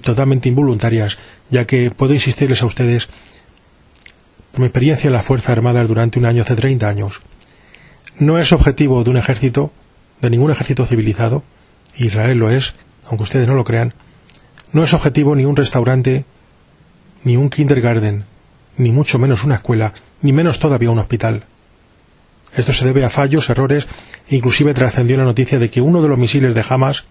totalmente 0.02 0.50
involuntarias, 0.50 1.18
ya 1.50 1.66
que 1.66 1.90
puedo 1.90 2.14
insistirles 2.14 2.62
a 2.62 2.66
ustedes, 2.66 3.08
por 4.52 4.60
mi 4.60 4.66
experiencia 4.66 5.08
en 5.08 5.14
las 5.14 5.26
Fuerzas 5.26 5.52
Armadas 5.52 5.88
durante 5.88 6.20
un 6.20 6.26
año, 6.26 6.42
hace 6.42 6.56
30 6.56 6.90
años, 6.90 7.22
no 8.20 8.38
es 8.38 8.52
objetivo 8.52 9.06
de 9.06 9.12
un 9.12 9.16
ejército, 9.16 9.72
de 10.20 10.30
ningún 10.30 10.52
ejército 10.52 10.86
civilizado, 10.86 11.42
Israel 11.96 12.38
lo 12.38 12.52
es, 12.52 12.76
aunque 13.08 13.24
ustedes 13.24 13.48
no 13.48 13.56
lo 13.56 13.64
crean, 13.64 13.94
no 14.74 14.84
es 14.84 14.94
objetivo 14.94 15.34
ni 15.34 15.46
un 15.46 15.56
restaurante, 15.56 16.26
ni 17.24 17.38
un 17.38 17.50
kindergarten, 17.50 18.26
ni 18.76 18.92
mucho 18.92 19.20
menos 19.20 19.46
una 19.46 19.56
escuela, 19.56 19.94
ni 20.22 20.34
menos 20.34 20.60
todavía 20.60 20.92
un 20.92 21.00
hospital. 21.00 21.46
Esto 22.54 22.74
se 22.74 22.84
debe 22.84 23.06
a 23.06 23.10
fallos, 23.10 23.50
errores, 23.50 23.88
e 24.28 24.36
inclusive 24.36 24.74
trascendió 24.74 25.16
la 25.16 25.24
noticia 25.24 25.60
de 25.60 25.70
que 25.70 25.80
uno 25.80 26.02
de 26.02 26.10
los 26.10 26.20
misiles 26.20 26.56
de 26.56 26.66
Hamas 26.68 27.06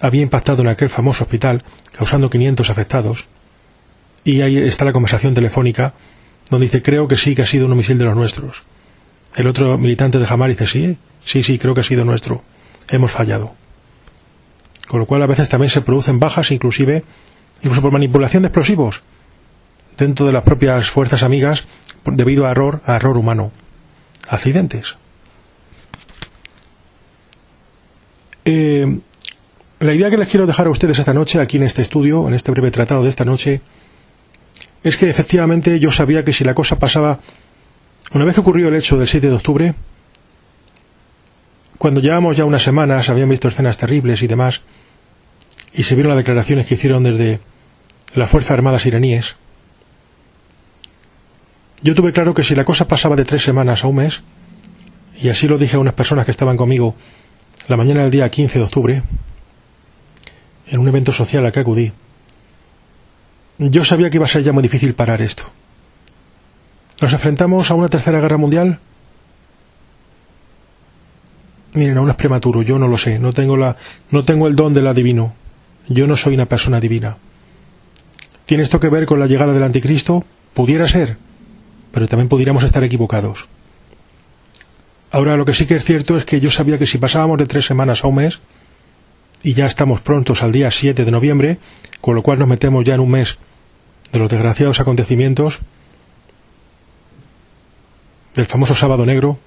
había 0.00 0.22
impactado 0.22 0.62
en 0.62 0.68
aquel 0.68 0.90
famoso 0.90 1.24
hospital, 1.24 1.62
causando 1.92 2.30
500 2.30 2.70
afectados. 2.70 3.28
Y 4.24 4.40
ahí 4.40 4.58
está 4.58 4.84
la 4.84 4.92
conversación 4.92 5.34
telefónica, 5.34 5.94
donde 6.50 6.66
dice, 6.66 6.82
creo 6.82 7.06
que 7.06 7.16
sí 7.16 7.34
que 7.34 7.42
ha 7.42 7.46
sido 7.46 7.66
un 7.66 7.76
misil 7.76 7.98
de 7.98 8.06
los 8.06 8.16
nuestros. 8.16 8.62
El 9.36 9.46
otro 9.46 9.78
militante 9.78 10.18
de 10.18 10.26
Hamas 10.28 10.48
dice, 10.48 10.66
sí, 10.66 10.98
sí, 11.24 11.42
sí, 11.42 11.58
creo 11.58 11.74
que 11.74 11.82
ha 11.82 11.84
sido 11.84 12.04
nuestro. 12.04 12.42
Hemos 12.88 13.12
fallado. 13.12 13.54
Con 14.88 15.00
lo 15.00 15.06
cual 15.06 15.22
a 15.22 15.26
veces 15.26 15.48
también 15.48 15.70
se 15.70 15.82
producen 15.82 16.18
bajas, 16.18 16.50
inclusive, 16.50 17.04
incluso 17.62 17.82
por 17.82 17.92
manipulación 17.92 18.42
de 18.42 18.48
explosivos, 18.48 19.02
dentro 19.96 20.26
de 20.26 20.32
las 20.32 20.42
propias 20.42 20.90
fuerzas 20.90 21.22
amigas, 21.22 21.68
debido 22.04 22.46
a 22.46 22.50
error, 22.50 22.80
a 22.86 22.96
error 22.96 23.16
humano. 23.16 23.52
Accidentes. 24.28 24.96
Eh, 28.44 28.98
la 29.80 29.94
idea 29.94 30.10
que 30.10 30.18
les 30.18 30.28
quiero 30.28 30.46
dejar 30.46 30.66
a 30.66 30.70
ustedes 30.70 30.98
esta 30.98 31.14
noche, 31.14 31.40
aquí 31.40 31.56
en 31.56 31.62
este 31.62 31.80
estudio, 31.80 32.28
en 32.28 32.34
este 32.34 32.50
breve 32.50 32.70
tratado 32.70 33.02
de 33.02 33.08
esta 33.08 33.24
noche, 33.24 33.62
es 34.84 34.96
que 34.98 35.08
efectivamente 35.08 35.80
yo 35.80 35.90
sabía 35.90 36.22
que 36.22 36.32
si 36.32 36.44
la 36.44 36.54
cosa 36.54 36.78
pasaba, 36.78 37.18
una 38.12 38.26
vez 38.26 38.34
que 38.34 38.42
ocurrió 38.42 38.68
el 38.68 38.76
hecho 38.76 38.98
del 38.98 39.06
7 39.06 39.28
de 39.28 39.34
octubre, 39.34 39.74
cuando 41.78 42.02
llevamos 42.02 42.36
ya 42.36 42.44
unas 42.44 42.62
semanas, 42.62 43.08
habían 43.08 43.30
visto 43.30 43.48
escenas 43.48 43.78
terribles 43.78 44.22
y 44.22 44.26
demás, 44.26 44.62
y 45.72 45.82
se 45.84 45.94
vieron 45.94 46.10
las 46.10 46.18
declaraciones 46.18 46.66
que 46.66 46.74
hicieron 46.74 47.02
desde 47.02 47.40
las 48.14 48.28
Fuerzas 48.28 48.50
Armadas 48.50 48.84
iraníes, 48.84 49.36
yo 51.82 51.94
tuve 51.94 52.12
claro 52.12 52.34
que 52.34 52.42
si 52.42 52.54
la 52.54 52.66
cosa 52.66 52.86
pasaba 52.86 53.16
de 53.16 53.24
tres 53.24 53.42
semanas 53.42 53.82
a 53.82 53.86
un 53.86 53.96
mes, 53.96 54.22
y 55.18 55.30
así 55.30 55.48
lo 55.48 55.56
dije 55.56 55.76
a 55.76 55.78
unas 55.78 55.94
personas 55.94 56.26
que 56.26 56.30
estaban 56.30 56.58
conmigo 56.58 56.94
la 57.68 57.78
mañana 57.78 58.02
del 58.02 58.10
día 58.10 58.28
15 58.28 58.58
de 58.58 58.64
octubre, 58.66 59.02
en 60.70 60.80
un 60.80 60.88
evento 60.88 61.12
social 61.12 61.44
a 61.46 61.52
que 61.52 61.60
acudí, 61.60 61.92
yo 63.58 63.84
sabía 63.84 64.08
que 64.08 64.16
iba 64.16 64.24
a 64.24 64.28
ser 64.28 64.42
ya 64.42 64.52
muy 64.52 64.62
difícil 64.62 64.94
parar 64.94 65.20
esto. 65.20 65.44
¿Nos 67.00 67.12
enfrentamos 67.12 67.70
a 67.70 67.74
una 67.74 67.88
tercera 67.88 68.20
guerra 68.20 68.38
mundial? 68.38 68.78
Miren, 71.74 71.98
aún 71.98 72.10
es 72.10 72.16
prematuro, 72.16 72.62
yo 72.62 72.78
no 72.78 72.88
lo 72.88 72.98
sé, 72.98 73.18
no 73.18 73.32
tengo, 73.32 73.56
la, 73.56 73.76
no 74.10 74.24
tengo 74.24 74.48
el 74.48 74.56
don 74.56 74.72
del 74.72 74.86
adivino, 74.86 75.34
yo 75.88 76.06
no 76.06 76.16
soy 76.16 76.34
una 76.34 76.46
persona 76.46 76.80
divina. 76.80 77.16
¿Tiene 78.46 78.62
esto 78.62 78.80
que 78.80 78.88
ver 78.88 79.06
con 79.06 79.20
la 79.20 79.26
llegada 79.26 79.52
del 79.52 79.62
anticristo? 79.62 80.24
Pudiera 80.54 80.88
ser, 80.88 81.16
pero 81.92 82.08
también 82.08 82.28
pudiéramos 82.28 82.64
estar 82.64 82.82
equivocados. 82.82 83.46
Ahora, 85.12 85.36
lo 85.36 85.44
que 85.44 85.52
sí 85.52 85.66
que 85.66 85.74
es 85.74 85.84
cierto 85.84 86.16
es 86.16 86.24
que 86.24 86.40
yo 86.40 86.50
sabía 86.50 86.78
que 86.78 86.86
si 86.86 86.98
pasábamos 86.98 87.38
de 87.38 87.46
tres 87.46 87.66
semanas 87.66 88.04
a 88.04 88.08
un 88.08 88.16
mes, 88.16 88.40
y 89.42 89.54
ya 89.54 89.66
estamos 89.66 90.00
prontos 90.00 90.42
al 90.42 90.52
día 90.52 90.70
7 90.70 91.04
de 91.04 91.10
noviembre, 91.10 91.58
con 92.00 92.14
lo 92.14 92.22
cual 92.22 92.38
nos 92.38 92.48
metemos 92.48 92.84
ya 92.84 92.94
en 92.94 93.00
un 93.00 93.10
mes 93.10 93.38
de 94.12 94.18
los 94.18 94.30
desgraciados 94.30 94.80
acontecimientos 94.80 95.60
del 98.34 98.46
famoso 98.46 98.74
sábado 98.74 99.06
negro, 99.06 99.38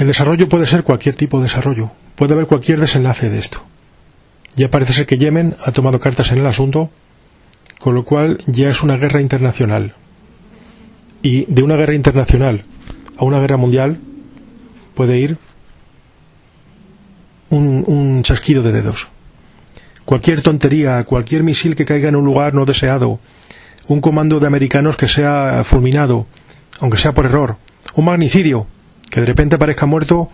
El 0.00 0.06
desarrollo 0.06 0.48
puede 0.48 0.66
ser 0.66 0.82
cualquier 0.82 1.14
tipo 1.14 1.36
de 1.36 1.42
desarrollo, 1.42 1.90
puede 2.16 2.32
haber 2.32 2.46
cualquier 2.46 2.80
desenlace 2.80 3.28
de 3.28 3.38
esto. 3.38 3.62
Ya 4.56 4.70
parece 4.70 4.94
ser 4.94 5.04
que 5.04 5.18
Yemen 5.18 5.56
ha 5.62 5.72
tomado 5.72 6.00
cartas 6.00 6.32
en 6.32 6.38
el 6.38 6.46
asunto, 6.46 6.88
con 7.78 7.94
lo 7.94 8.06
cual 8.06 8.42
ya 8.46 8.68
es 8.68 8.82
una 8.82 8.96
guerra 8.96 9.20
internacional. 9.20 9.92
Y 11.22 11.44
de 11.52 11.62
una 11.62 11.76
guerra 11.76 11.94
internacional 11.94 12.64
a 13.18 13.26
una 13.26 13.40
guerra 13.40 13.58
mundial 13.58 13.98
puede 14.94 15.18
ir 15.18 15.36
un, 17.50 17.84
un 17.86 18.22
chasquido 18.22 18.62
de 18.62 18.72
dedos. 18.72 19.08
Cualquier 20.04 20.42
tontería, 20.42 21.04
cualquier 21.04 21.42
misil 21.42 21.76
que 21.76 21.84
caiga 21.84 22.08
en 22.08 22.16
un 22.16 22.24
lugar 22.24 22.54
no 22.54 22.64
deseado, 22.64 23.20
un 23.86 24.00
comando 24.00 24.40
de 24.40 24.46
americanos 24.46 24.96
que 24.96 25.06
sea 25.06 25.62
fulminado, 25.64 26.26
aunque 26.80 26.96
sea 26.96 27.12
por 27.12 27.26
error, 27.26 27.56
un 27.94 28.06
magnicidio, 28.06 28.66
que 29.10 29.20
de 29.20 29.26
repente 29.26 29.56
aparezca 29.56 29.86
muerto 29.86 30.30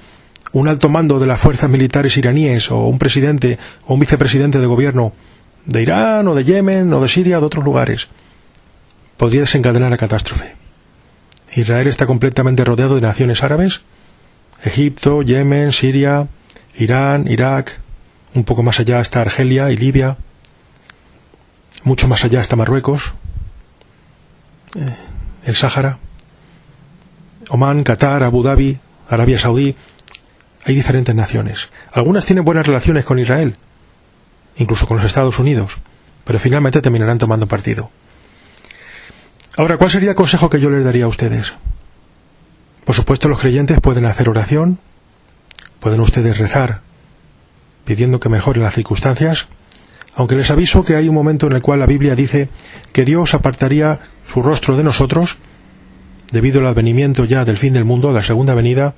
un 0.53 0.69
alto 0.69 0.89
mando 0.89 1.19
de 1.19 1.27
las 1.27 1.41
fuerzas 1.41 1.69
militares 1.69 2.17
iraníes 2.17 2.71
o 2.71 2.79
un 2.87 2.99
presidente 2.99 3.59
o 3.87 3.95
un 3.95 4.01
vicepresidente 4.01 4.59
de 4.59 4.67
gobierno 4.67 5.13
de 5.65 5.83
Irán 5.83 6.29
o 6.29 6.35
de 6.35 6.45
Yemen 6.45 6.93
o 6.93 7.01
de 7.01 7.09
Siria 7.09 7.39
o 7.39 7.41
de 7.41 7.47
otros 7.47 7.65
lugares, 7.65 8.09
podría 9.17 9.41
desencadenar 9.41 9.91
la 9.91 9.97
catástrofe. 9.97 10.55
Israel 11.55 11.87
está 11.87 12.07
completamente 12.07 12.65
rodeado 12.65 12.95
de 12.95 13.01
naciones 13.01 13.43
árabes, 13.43 13.83
Egipto, 14.63 15.23
Yemen, 15.23 15.73
Siria, 15.73 16.29
Irán, 16.79 17.27
Irak, 17.29 17.81
un 18.35 18.45
poco 18.45 18.63
más 18.63 18.81
allá 18.81 19.01
está 19.01 19.23
Argelia 19.23 19.71
y 19.71 19.77
Libia, 19.77 20.17
mucho 21.85 22.09
más 22.09 22.25
allá 22.25 22.41
está 22.41 22.57
Marruecos, 22.57 23.15
eh, 24.75 24.97
el 25.45 25.55
Sáhara. 25.55 25.99
Oman, 27.49 27.85
Qatar, 27.85 28.23
Abu 28.25 28.43
Dhabi, 28.43 28.79
Arabia 29.09 29.39
Saudí, 29.39 29.77
hay 30.65 30.75
diferentes 30.75 31.15
naciones. 31.15 31.71
Algunas 31.93 32.27
tienen 32.27 32.45
buenas 32.45 32.67
relaciones 32.67 33.05
con 33.05 33.19
Israel, 33.21 33.57
incluso 34.57 34.87
con 34.87 34.97
los 34.97 35.07
Estados 35.07 35.39
Unidos, 35.39 35.79
pero 36.25 36.39
finalmente 36.39 36.83
terminarán 36.83 37.19
tomando 37.19 37.47
partido. 37.47 37.91
Ahora, 39.57 39.79
¿cuál 39.79 39.91
sería 39.91 40.11
el 40.11 40.17
consejo 40.17 40.51
que 40.51 40.61
yo 40.61 40.69
les 40.69 40.85
daría 40.85 41.05
a 41.05 41.09
ustedes? 41.09 41.55
Por 42.85 42.95
supuesto, 42.95 43.29
los 43.29 43.41
creyentes 43.41 43.81
pueden 43.81 44.05
hacer 44.05 44.29
oración, 44.29 44.79
pueden 45.81 46.01
ustedes 46.01 46.39
rezar 46.39 46.81
pidiendo 47.85 48.19
que 48.19 48.29
mejoren 48.29 48.63
las 48.63 48.75
circunstancias, 48.75 49.49
aunque 50.15 50.35
les 50.35 50.51
aviso 50.51 50.85
que 50.85 50.97
hay 50.97 51.09
un 51.09 51.15
momento 51.15 51.47
en 51.47 51.53
el 51.53 51.63
cual 51.63 51.81
la 51.81 51.87
Biblia 51.87 52.15
dice 52.15 52.49
que 52.93 53.05
Dios 53.05 53.35
apartaría 53.35 54.01
su 54.27 54.43
rostro 54.43 54.77
de 54.77 54.83
nosotros 54.83 55.39
debido 56.33 56.61
al 56.61 56.67
advenimiento 56.67 57.25
ya 57.25 57.45
del 57.45 57.57
fin 57.57 57.73
del 57.73 57.85
mundo, 57.85 58.11
la 58.11 58.23
segunda 58.23 58.55
venida, 58.55 58.95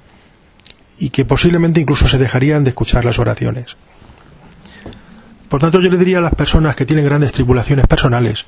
y 0.98 1.10
que 1.10 1.24
posiblemente 1.24 1.80
incluso 1.80 2.08
se 2.08 2.18
dejarían 2.18 2.64
de 2.64 2.70
escuchar 2.70 3.04
las 3.04 3.18
oraciones. 3.18 3.76
Por 5.48 5.60
tanto, 5.60 5.80
yo 5.80 5.88
le 5.88 5.98
diría 5.98 6.18
a 6.18 6.22
las 6.22 6.34
personas 6.34 6.74
que 6.74 6.86
tienen 6.86 7.04
grandes 7.04 7.32
tribulaciones 7.32 7.86
personales 7.86 8.46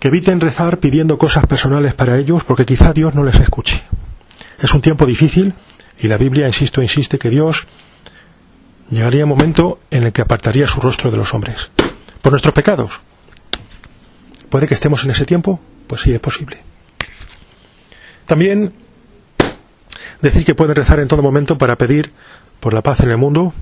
que 0.00 0.08
eviten 0.08 0.40
rezar 0.40 0.78
pidiendo 0.78 1.18
cosas 1.18 1.46
personales 1.46 1.92
para 1.92 2.16
ellos 2.16 2.42
porque 2.44 2.64
quizá 2.64 2.92
Dios 2.92 3.14
no 3.14 3.22
les 3.22 3.38
escuche. 3.38 3.82
Es 4.58 4.72
un 4.72 4.80
tiempo 4.80 5.04
difícil 5.04 5.54
y 6.00 6.08
la 6.08 6.16
Biblia, 6.16 6.46
insisto, 6.46 6.82
insiste 6.82 7.18
que 7.18 7.30
Dios 7.30 7.66
llegaría 8.90 9.24
un 9.24 9.30
momento 9.30 9.80
en 9.90 10.04
el 10.04 10.12
que 10.12 10.22
apartaría 10.22 10.66
su 10.66 10.80
rostro 10.80 11.10
de 11.10 11.18
los 11.18 11.34
hombres 11.34 11.70
por 12.22 12.32
nuestros 12.32 12.54
pecados. 12.54 13.00
¿Puede 14.48 14.66
que 14.66 14.74
estemos 14.74 15.04
en 15.04 15.10
ese 15.10 15.26
tiempo? 15.26 15.60
Pues 15.86 16.00
sí, 16.00 16.12
es 16.12 16.20
posible. 16.20 16.58
También 18.26 18.72
decir 20.22 20.44
que 20.44 20.54
pueden 20.54 20.74
rezar 20.74 21.00
en 21.00 21.08
todo 21.08 21.22
momento 21.22 21.58
para 21.58 21.76
pedir 21.76 22.12
por 22.60 22.74
la 22.74 22.82
paz 22.82 23.00
en 23.00 23.10
el 23.10 23.16
mundo, 23.16 23.52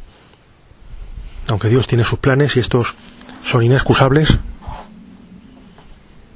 aunque 1.48 1.68
Dios 1.68 1.86
tiene 1.86 2.04
sus 2.04 2.18
planes 2.18 2.56
y 2.56 2.60
estos 2.60 2.94
son 3.42 3.62
inexcusables. 3.62 4.38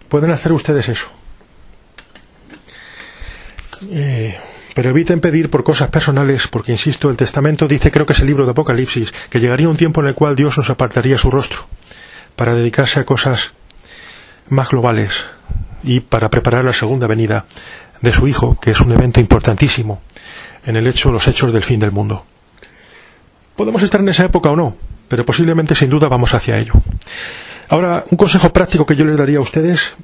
Pueden 0.08 0.30
hacer 0.30 0.52
ustedes 0.52 0.88
eso. 0.88 1.10
Eh, 3.90 4.38
pero 4.74 4.90
eviten 4.90 5.20
pedir 5.20 5.50
por 5.50 5.64
cosas 5.64 5.90
personales, 5.90 6.48
porque 6.48 6.72
insisto, 6.72 7.10
el 7.10 7.16
Testamento 7.16 7.66
dice, 7.68 7.90
creo 7.90 8.06
que 8.06 8.12
es 8.12 8.20
el 8.20 8.26
libro 8.26 8.44
de 8.44 8.52
Apocalipsis, 8.52 9.12
que 9.30 9.40
llegaría 9.40 9.68
un 9.68 9.76
tiempo 9.76 10.00
en 10.00 10.08
el 10.08 10.14
cual 10.14 10.36
Dios 10.36 10.56
nos 10.56 10.70
apartaría 10.70 11.16
su 11.16 11.30
rostro 11.30 11.66
para 12.36 12.54
dedicarse 12.54 13.00
a 13.00 13.04
cosas 13.04 13.54
más 14.48 14.68
globales 14.68 15.26
y 15.82 16.00
para 16.00 16.30
preparar 16.30 16.64
la 16.64 16.72
segunda 16.72 17.06
venida 17.06 17.44
de 18.00 18.12
su 18.12 18.26
hijo, 18.26 18.58
que 18.60 18.70
es 18.70 18.80
un 18.80 18.92
evento 18.92 19.20
importantísimo 19.20 20.02
en 20.64 20.76
el 20.76 20.86
hecho, 20.86 21.10
los 21.10 21.26
hechos 21.28 21.52
del 21.52 21.64
fin 21.64 21.80
del 21.80 21.92
mundo. 21.92 22.24
Podemos 23.56 23.82
estar 23.82 24.00
en 24.00 24.08
esa 24.08 24.24
época 24.24 24.50
o 24.50 24.56
no, 24.56 24.76
pero 25.08 25.24
posiblemente 25.24 25.74
sin 25.74 25.90
duda 25.90 26.08
vamos 26.08 26.34
hacia 26.34 26.58
ello. 26.58 26.74
Ahora, 27.68 28.04
un 28.10 28.16
consejo 28.16 28.50
práctico 28.50 28.86
que 28.86 28.96
yo 28.96 29.04
les 29.04 29.16
daría 29.16 29.38
a 29.38 29.42
ustedes 29.42 29.94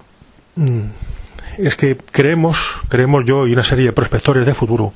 mm, 0.57 0.81
es 1.59 1.77
que 1.77 1.97
creemos, 1.97 2.77
creemos 2.89 3.25
yo 3.25 3.47
y 3.47 3.53
una 3.53 3.65
serie 3.65 3.87
de 3.87 3.93
prospectores 3.93 4.47
de 4.47 4.55
futuro, 4.55 4.93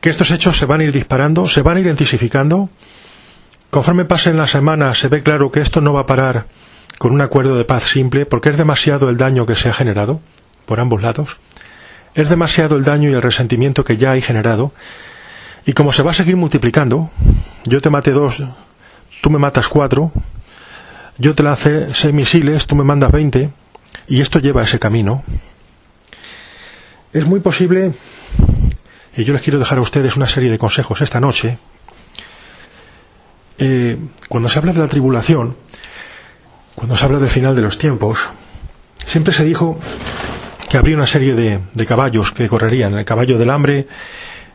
que 0.00 0.10
estos 0.10 0.30
hechos 0.30 0.56
se 0.56 0.66
van 0.66 0.80
a 0.80 0.84
ir 0.84 0.92
disparando, 0.92 1.46
se 1.46 1.62
van 1.62 1.76
a 1.76 1.80
ir 1.80 1.86
intensificando. 1.86 2.70
Conforme 3.70 4.04
pasen 4.04 4.36
las 4.36 4.50
semanas, 4.50 4.98
se 4.98 5.08
ve 5.08 5.22
claro 5.22 5.50
que 5.50 5.60
esto 5.60 5.80
no 5.80 5.92
va 5.92 6.00
a 6.00 6.06
parar 6.06 6.46
con 6.98 7.12
un 7.12 7.20
acuerdo 7.20 7.56
de 7.56 7.64
paz 7.64 7.84
simple, 7.84 8.26
porque 8.26 8.48
es 8.48 8.56
demasiado 8.56 9.08
el 9.08 9.16
daño 9.16 9.46
que 9.46 9.54
se 9.54 9.68
ha 9.68 9.72
generado 9.72 10.20
por 10.66 10.80
ambos 10.80 11.02
lados. 11.02 11.38
Es 12.14 12.28
demasiado 12.28 12.76
el 12.76 12.84
daño 12.84 13.10
y 13.10 13.14
el 13.14 13.22
resentimiento 13.22 13.84
que 13.84 13.96
ya 13.96 14.12
hay 14.12 14.20
generado. 14.20 14.72
Y 15.64 15.72
como 15.72 15.92
se 15.92 16.02
va 16.02 16.10
a 16.10 16.14
seguir 16.14 16.36
multiplicando, 16.36 17.10
yo 17.64 17.80
te 17.80 17.90
maté 17.90 18.10
dos, 18.10 18.42
tú 19.22 19.30
me 19.30 19.38
matas 19.38 19.68
cuatro, 19.68 20.12
yo 21.18 21.34
te 21.34 21.42
lancé 21.42 21.94
seis 21.94 22.12
misiles, 22.12 22.66
tú 22.66 22.74
me 22.74 22.84
mandas 22.84 23.12
veinte, 23.12 23.50
y 24.12 24.20
esto 24.20 24.40
lleva 24.40 24.60
a 24.60 24.64
ese 24.64 24.78
camino. 24.78 25.24
Es 27.14 27.24
muy 27.24 27.40
posible 27.40 27.92
y 29.16 29.24
yo 29.24 29.32
les 29.32 29.40
quiero 29.40 29.58
dejar 29.58 29.78
a 29.78 29.80
ustedes 29.80 30.18
una 30.18 30.26
serie 30.26 30.50
de 30.50 30.58
consejos 30.58 31.00
esta 31.00 31.18
noche. 31.18 31.56
Eh, 33.56 33.96
cuando 34.28 34.50
se 34.50 34.58
habla 34.58 34.74
de 34.74 34.80
la 34.80 34.88
tribulación, 34.88 35.56
cuando 36.74 36.94
se 36.94 37.06
habla 37.06 37.20
del 37.20 37.30
final 37.30 37.56
de 37.56 37.62
los 37.62 37.78
tiempos, 37.78 38.18
siempre 38.98 39.32
se 39.32 39.46
dijo 39.46 39.80
que 40.68 40.76
habría 40.76 40.96
una 40.96 41.06
serie 41.06 41.32
de, 41.32 41.86
caballos 41.86 42.32
que 42.32 42.48
correrían, 42.48 42.92
el 42.92 43.06
caballo 43.06 43.38
del 43.38 43.48
hambre, 43.48 43.86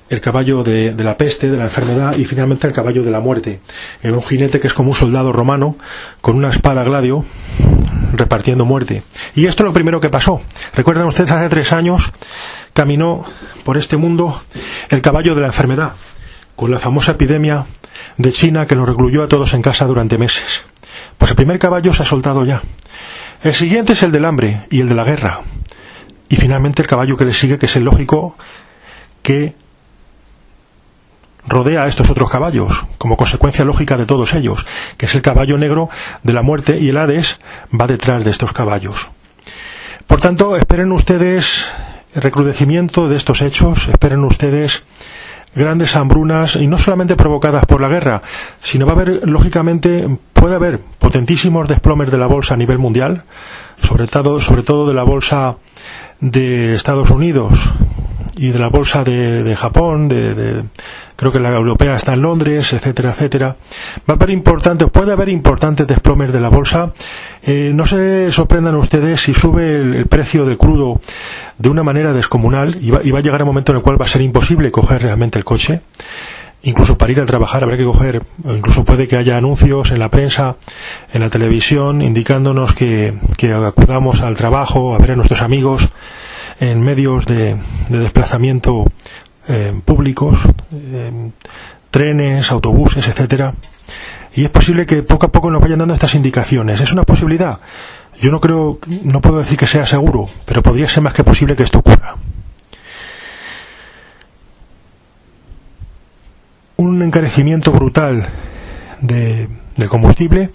el 0.07 0.21
caballo 0.21 0.61
de, 0.61 0.93
la 0.99 1.17
peste, 1.17 1.49
de 1.49 1.57
la 1.57 1.63
enfermedad 1.63 2.15
y 2.15 2.25
finalmente 2.25 2.67
el 2.67 2.73
caballo 2.73 3.01
de 3.01 3.09
la 3.09 3.21
muerte. 3.21 3.61
En 4.03 4.13
un 4.13 4.21
jinete 4.21 4.59
que 4.59 4.67
es 4.67 4.73
como 4.75 4.91
un 4.91 4.95
soldado 4.95 5.33
romano 5.33 5.77
con 6.21 6.35
una 6.35 6.49
espada 6.49 6.83
gladio 6.83 7.25
repartiendo 8.13 8.65
muerte. 8.65 9.03
Y 9.35 9.45
esto 9.45 9.63
es 9.63 9.67
lo 9.67 9.73
primero 9.73 9.99
que 9.99 10.09
pasó. 10.09 10.41
Recuerdan 10.75 11.07
ustedes 11.07 11.31
hace 11.31 11.49
tres 11.49 11.73
años 11.73 12.11
caminó 12.73 13.25
por 13.63 13.77
este 13.77 13.97
mundo 13.97 14.41
el 14.89 15.01
caballo 15.01 15.35
de 15.35 15.41
la 15.41 15.47
enfermedad, 15.47 15.93
con 16.55 16.71
la 16.71 16.79
famosa 16.79 17.13
epidemia 17.13 17.65
de 18.17 18.31
China 18.31 18.67
que 18.67 18.75
nos 18.75 18.87
recluyó 18.87 19.23
a 19.23 19.27
todos 19.27 19.53
en 19.53 19.61
casa 19.61 19.85
durante 19.85 20.17
meses. 20.17 20.65
Pues 21.17 21.31
el 21.31 21.35
primer 21.35 21.59
caballo 21.59 21.93
se 21.93 22.03
ha 22.03 22.05
soltado 22.05 22.45
ya. 22.45 22.61
El 23.41 23.53
siguiente 23.53 23.93
es 23.93 24.03
el 24.03 24.11
del 24.11 24.25
hambre 24.25 24.65
y 24.69 24.81
el 24.81 24.89
de 24.89 24.95
la 24.95 25.03
guerra. 25.03 25.41
Y 26.29 26.35
finalmente 26.35 26.81
el 26.81 26.87
caballo 26.87 27.17
que 27.17 27.25
le 27.25 27.31
sigue, 27.31 27.57
que 27.57 27.67
es 27.67 27.75
el 27.75 27.83
lógico 27.83 28.37
que 29.21 29.53
rodea 31.47 31.81
a 31.83 31.87
estos 31.87 32.09
otros 32.09 32.29
caballos, 32.29 32.85
como 32.97 33.17
consecuencia 33.17 33.65
lógica 33.65 33.97
de 33.97 34.05
todos 34.05 34.33
ellos, 34.35 34.65
que 34.97 35.05
es 35.05 35.15
el 35.15 35.21
caballo 35.21 35.57
negro 35.57 35.89
de 36.23 36.33
la 36.33 36.41
muerte 36.41 36.77
y 36.79 36.89
el 36.89 36.97
Hades 36.97 37.39
va 37.69 37.87
detrás 37.87 38.23
de 38.23 38.31
estos 38.31 38.53
caballos. 38.53 39.09
Por 40.05 40.21
tanto, 40.21 40.55
esperen 40.55 40.91
ustedes 40.91 41.67
recrudecimiento 42.13 43.07
de 43.07 43.15
estos 43.15 43.41
hechos, 43.41 43.87
esperen 43.87 44.23
ustedes 44.23 44.83
grandes 45.55 45.95
hambrunas 45.95 46.55
y 46.55 46.67
no 46.67 46.77
solamente 46.77 47.15
provocadas 47.15 47.65
por 47.65 47.81
la 47.81 47.87
guerra, 47.87 48.21
sino 48.59 48.85
va 48.85 48.93
a 48.93 48.95
haber, 48.95 49.27
lógicamente, 49.27 50.07
puede 50.33 50.55
haber 50.55 50.79
potentísimos 50.79 51.67
desplomes 51.67 52.11
de 52.11 52.17
la 52.17 52.27
bolsa 52.27 52.53
a 52.53 52.57
nivel 52.57 52.77
mundial, 52.77 53.23
sobre 53.81 54.07
todo, 54.07 54.39
sobre 54.39 54.63
todo 54.63 54.87
de 54.87 54.93
la 54.93 55.03
bolsa 55.03 55.55
de 56.19 56.73
Estados 56.73 57.09
Unidos 57.11 57.73
y 58.37 58.49
de 58.49 58.59
la 58.59 58.69
bolsa 58.69 59.03
de, 59.03 59.55
Japón, 59.55 60.07
de, 60.07 60.63
creo 61.15 61.31
que 61.31 61.39
la 61.39 61.49
europea 61.51 61.95
está 61.95 62.13
en 62.13 62.21
Londres, 62.21 62.71
etcétera, 62.73 63.09
etcétera. 63.09 63.55
Va 64.09 64.13
a 64.13 64.17
haber 64.17 64.29
importantes, 64.29 64.89
puede 64.91 65.11
haber 65.11 65.29
importantes 65.29 65.87
desplomes 65.87 66.31
de 66.31 66.39
la 66.39 66.49
bolsa. 66.49 66.93
Eh, 67.41 67.71
no 67.73 67.85
se 67.85 68.31
sorprendan 68.31 68.75
ustedes 68.75 69.21
si 69.21 69.33
sube 69.33 69.75
el, 69.75 70.05
precio 70.07 70.45
del 70.45 70.57
crudo 70.57 70.99
de 71.57 71.69
una 71.69 71.83
manera 71.83 72.13
descomunal 72.13 72.77
y 72.81 72.91
va, 72.91 73.01
y 73.03 73.11
va 73.11 73.19
a 73.19 73.21
llegar 73.21 73.41
un 73.41 73.47
momento 73.47 73.71
en 73.71 73.77
el 73.77 73.83
cual 73.83 73.99
va 73.99 74.05
a 74.05 74.09
ser 74.09 74.21
imposible 74.21 74.71
coger 74.71 75.01
realmente 75.01 75.39
el 75.39 75.43
coche 75.43 75.81
incluso 76.63 76.97
para 76.97 77.11
ir 77.11 77.21
a 77.21 77.25
trabajar 77.25 77.63
habrá 77.63 77.77
que 77.77 77.85
coger, 77.85 78.23
incluso 78.43 78.83
puede 78.83 79.07
que 79.07 79.15
haya 79.15 79.37
anuncios 79.37 79.91
en 79.91 79.99
la 79.99 80.09
prensa, 80.09 80.57
en 81.13 81.21
la 81.21 81.29
televisión, 81.29 82.01
indicándonos 82.01 82.73
que, 82.73 83.13
que 83.37 83.53
acudamos 83.53 84.21
al 84.21 84.35
trabajo, 84.35 84.93
a 84.93 84.97
ver 84.97 85.11
a 85.11 85.15
nuestros 85.15 85.43
amigos 85.43 85.89
en 86.59 86.81
medios 86.81 87.25
de, 87.25 87.57
de 87.89 87.99
desplazamiento 87.99 88.85
eh, 89.47 89.79
públicos, 89.85 90.39
eh, 90.73 91.31
trenes, 91.89 92.51
autobuses, 92.51 93.07
etcétera. 93.07 93.53
Y 94.35 94.43
es 94.43 94.49
posible 94.49 94.85
que 94.85 95.03
poco 95.03 95.27
a 95.27 95.31
poco 95.31 95.49
nos 95.49 95.61
vayan 95.61 95.79
dando 95.79 95.93
estas 95.93 96.15
indicaciones. 96.15 96.81
Es 96.81 96.91
una 96.91 97.03
posibilidad. 97.03 97.59
Yo 98.19 98.31
no 98.31 98.39
creo, 98.39 98.79
no 99.03 99.21
puedo 99.21 99.37
decir 99.37 99.57
que 99.57 99.67
sea 99.67 99.85
seguro, 99.85 100.27
pero 100.45 100.61
podría 100.61 100.87
ser 100.87 101.03
más 101.03 101.13
que 101.13 101.23
posible 101.23 101.55
que 101.55 101.63
esto 101.63 101.79
ocurra. 101.79 102.15
Un 106.77 107.01
encarecimiento 107.01 107.71
brutal 107.71 108.27
de, 109.01 109.47
del 109.75 109.87
combustible, 109.87 110.51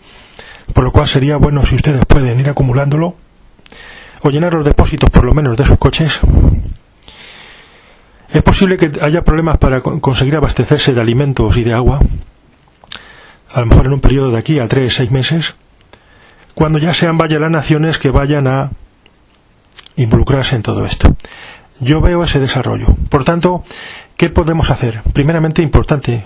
por 0.72 0.84
lo 0.84 0.92
cual 0.92 1.06
sería 1.06 1.36
bueno 1.36 1.64
si 1.64 1.76
ustedes 1.76 2.04
pueden 2.04 2.38
ir 2.40 2.50
acumulándolo 2.50 3.16
o 4.22 4.30
llenar 4.30 4.54
los 4.54 4.64
depósitos 4.64 5.10
por 5.10 5.24
lo 5.24 5.34
menos 5.34 5.56
de 5.56 5.66
sus 5.66 5.78
coches 5.78 6.20
es 8.32 8.42
posible 8.42 8.78
que 8.78 8.90
haya 9.02 9.22
problemas 9.22 9.58
para 9.58 9.82
conseguir 9.82 10.36
abastecerse 10.36 10.94
de 10.94 11.00
alimentos 11.00 11.56
y 11.58 11.64
de 11.64 11.74
agua, 11.74 12.00
a 13.52 13.60
lo 13.60 13.66
mejor 13.66 13.86
en 13.86 13.92
un 13.92 14.00
periodo 14.00 14.30
de 14.30 14.38
aquí 14.38 14.58
a 14.58 14.66
tres, 14.66 14.94
seis 14.94 15.10
meses, 15.10 15.54
cuando 16.54 16.78
ya 16.78 16.94
sean 16.94 17.18
vaya 17.18 17.38
naciones 17.38 17.98
que 17.98 18.10
vayan 18.10 18.46
a 18.46 18.70
involucrarse 19.96 20.56
en 20.56 20.62
todo 20.62 20.84
esto. 20.84 21.14
Yo 21.80 22.00
veo 22.00 22.22
ese 22.24 22.40
desarrollo. 22.40 22.86
Por 23.10 23.24
tanto, 23.24 23.62
¿qué 24.16 24.30
podemos 24.30 24.70
hacer? 24.70 25.02
Primeramente, 25.12 25.60
importante, 25.60 26.24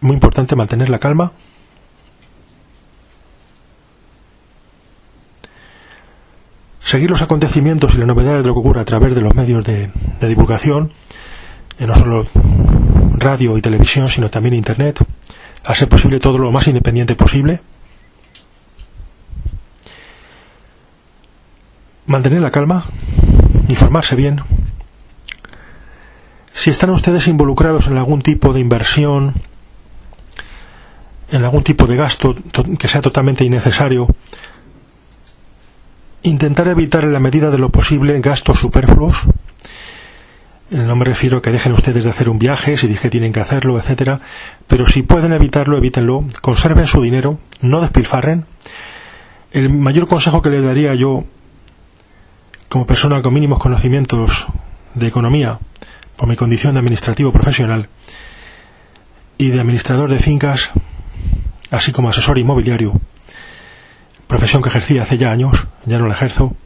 muy 0.00 0.14
importante 0.14 0.56
mantener 0.56 0.88
la 0.88 0.98
calma, 0.98 1.32
seguir 6.84 7.10
los 7.10 7.22
acontecimientos 7.22 7.94
y 7.94 7.98
las 7.98 8.06
novedades 8.06 8.42
de 8.42 8.48
lo 8.48 8.54
que 8.54 8.60
ocurre 8.60 8.80
a 8.80 8.84
través 8.84 9.14
de 9.14 9.20
los 9.20 9.34
medios 9.34 9.64
de, 9.64 9.90
divulgación, 10.20 10.92
eh, 11.78 11.86
no 11.86 11.94
solo 11.94 12.26
radio 13.16 13.56
y 13.56 13.62
televisión, 13.62 14.08
sino 14.08 14.30
también 14.30 14.54
Internet, 14.54 15.04
hacer 15.64 15.88
posible 15.88 16.20
todo 16.20 16.38
lo 16.38 16.50
más 16.50 16.66
independiente 16.66 17.14
posible. 17.14 17.60
Mantener 22.06 22.42
la 22.42 22.50
calma, 22.50 22.84
informarse 23.68 24.16
bien. 24.16 24.40
Si 26.52 26.70
están 26.70 26.90
ustedes 26.90 27.26
involucrados 27.28 27.86
en 27.86 27.96
algún 27.96 28.22
tipo 28.22 28.52
de 28.52 28.60
inversión, 28.60 29.34
en 31.30 31.44
algún 31.44 31.62
tipo 31.62 31.86
de 31.86 31.96
gasto 31.96 32.34
que 32.78 32.88
sea 32.88 33.00
totalmente 33.00 33.44
innecesario, 33.44 34.08
intentar 36.22 36.68
evitar 36.68 37.04
en 37.04 37.12
la 37.12 37.20
medida 37.20 37.50
de 37.50 37.58
lo 37.58 37.70
posible 37.70 38.18
gastos 38.20 38.60
superfluos. 38.60 39.16
No 40.70 40.96
me 40.96 41.04
refiero 41.04 41.38
a 41.38 41.42
que 41.42 41.50
dejen 41.50 41.72
ustedes 41.72 42.04
de 42.04 42.10
hacer 42.10 42.28
un 42.28 42.38
viaje 42.38 42.76
si 42.76 42.86
dije 42.86 43.10
tienen 43.10 43.32
que 43.32 43.40
hacerlo, 43.40 43.76
etcétera, 43.76 44.20
pero 44.66 44.86
si 44.86 45.02
pueden 45.02 45.32
evitarlo, 45.32 45.76
evítenlo. 45.76 46.24
Conserven 46.40 46.86
su 46.86 47.02
dinero, 47.02 47.38
no 47.60 47.80
despilfarren. 47.82 48.46
El 49.50 49.68
mayor 49.68 50.08
consejo 50.08 50.40
que 50.40 50.48
les 50.48 50.64
daría 50.64 50.94
yo, 50.94 51.24
como 52.70 52.86
persona 52.86 53.20
con 53.20 53.34
mínimos 53.34 53.58
conocimientos 53.58 54.46
de 54.94 55.06
economía, 55.08 55.58
por 56.16 56.26
mi 56.26 56.36
condición 56.36 56.72
de 56.72 56.78
administrativo 56.80 57.32
profesional 57.32 57.88
y 59.36 59.50
de 59.50 59.60
administrador 59.60 60.08
de 60.08 60.18
fincas, 60.18 60.70
así 61.70 61.92
como 61.92 62.08
asesor 62.08 62.38
inmobiliario, 62.38 62.98
profesión 64.32 64.62
que 64.62 64.70
ejercía 64.70 65.02
hace 65.02 65.18
ya 65.18 65.30
años, 65.30 65.66
ya 65.84 65.98
no 65.98 66.06
la 66.06 66.14
ejerzo, 66.14 66.56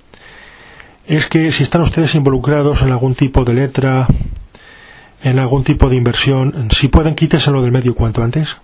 es 1.05 1.27
que 1.27 1.51
si 1.51 1.65
están 1.65 1.81
ustedes 1.81 2.15
involucrados 2.15 2.83
en 2.83 2.93
algún 2.93 3.17
tipo 3.17 3.45
de 3.45 3.55
letra, 3.55 4.07
en 5.21 5.41
algún 5.41 5.65
tipo 5.65 5.89
de 5.89 5.97
inversión, 5.97 6.69
si 6.71 6.87
pueden 6.87 7.17
quíteselo 7.17 7.63
del 7.63 7.73
medio 7.73 7.97
cuanto 7.97 8.23
antes. 8.23 8.59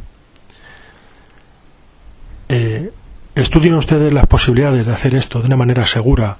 Eh, 2.49 2.93
estudien 3.35 3.75
ustedes 3.75 4.15
las 4.15 4.29
posibilidades 4.29 4.87
de 4.87 4.93
hacer 4.93 5.17
esto 5.17 5.41
de 5.41 5.49
una 5.49 5.57
manera 5.57 5.85
segura 5.85 6.37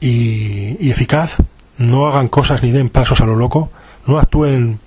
y, 0.00 0.78
y 0.80 0.90
eficaz. 0.90 1.36
No 1.76 2.06
hagan 2.06 2.28
cosas 2.28 2.62
ni 2.62 2.70
den 2.72 2.88
pasos 2.88 3.20
a 3.20 3.26
lo 3.26 3.36
loco. 3.36 3.70
No 4.06 4.18
actúen 4.18 4.80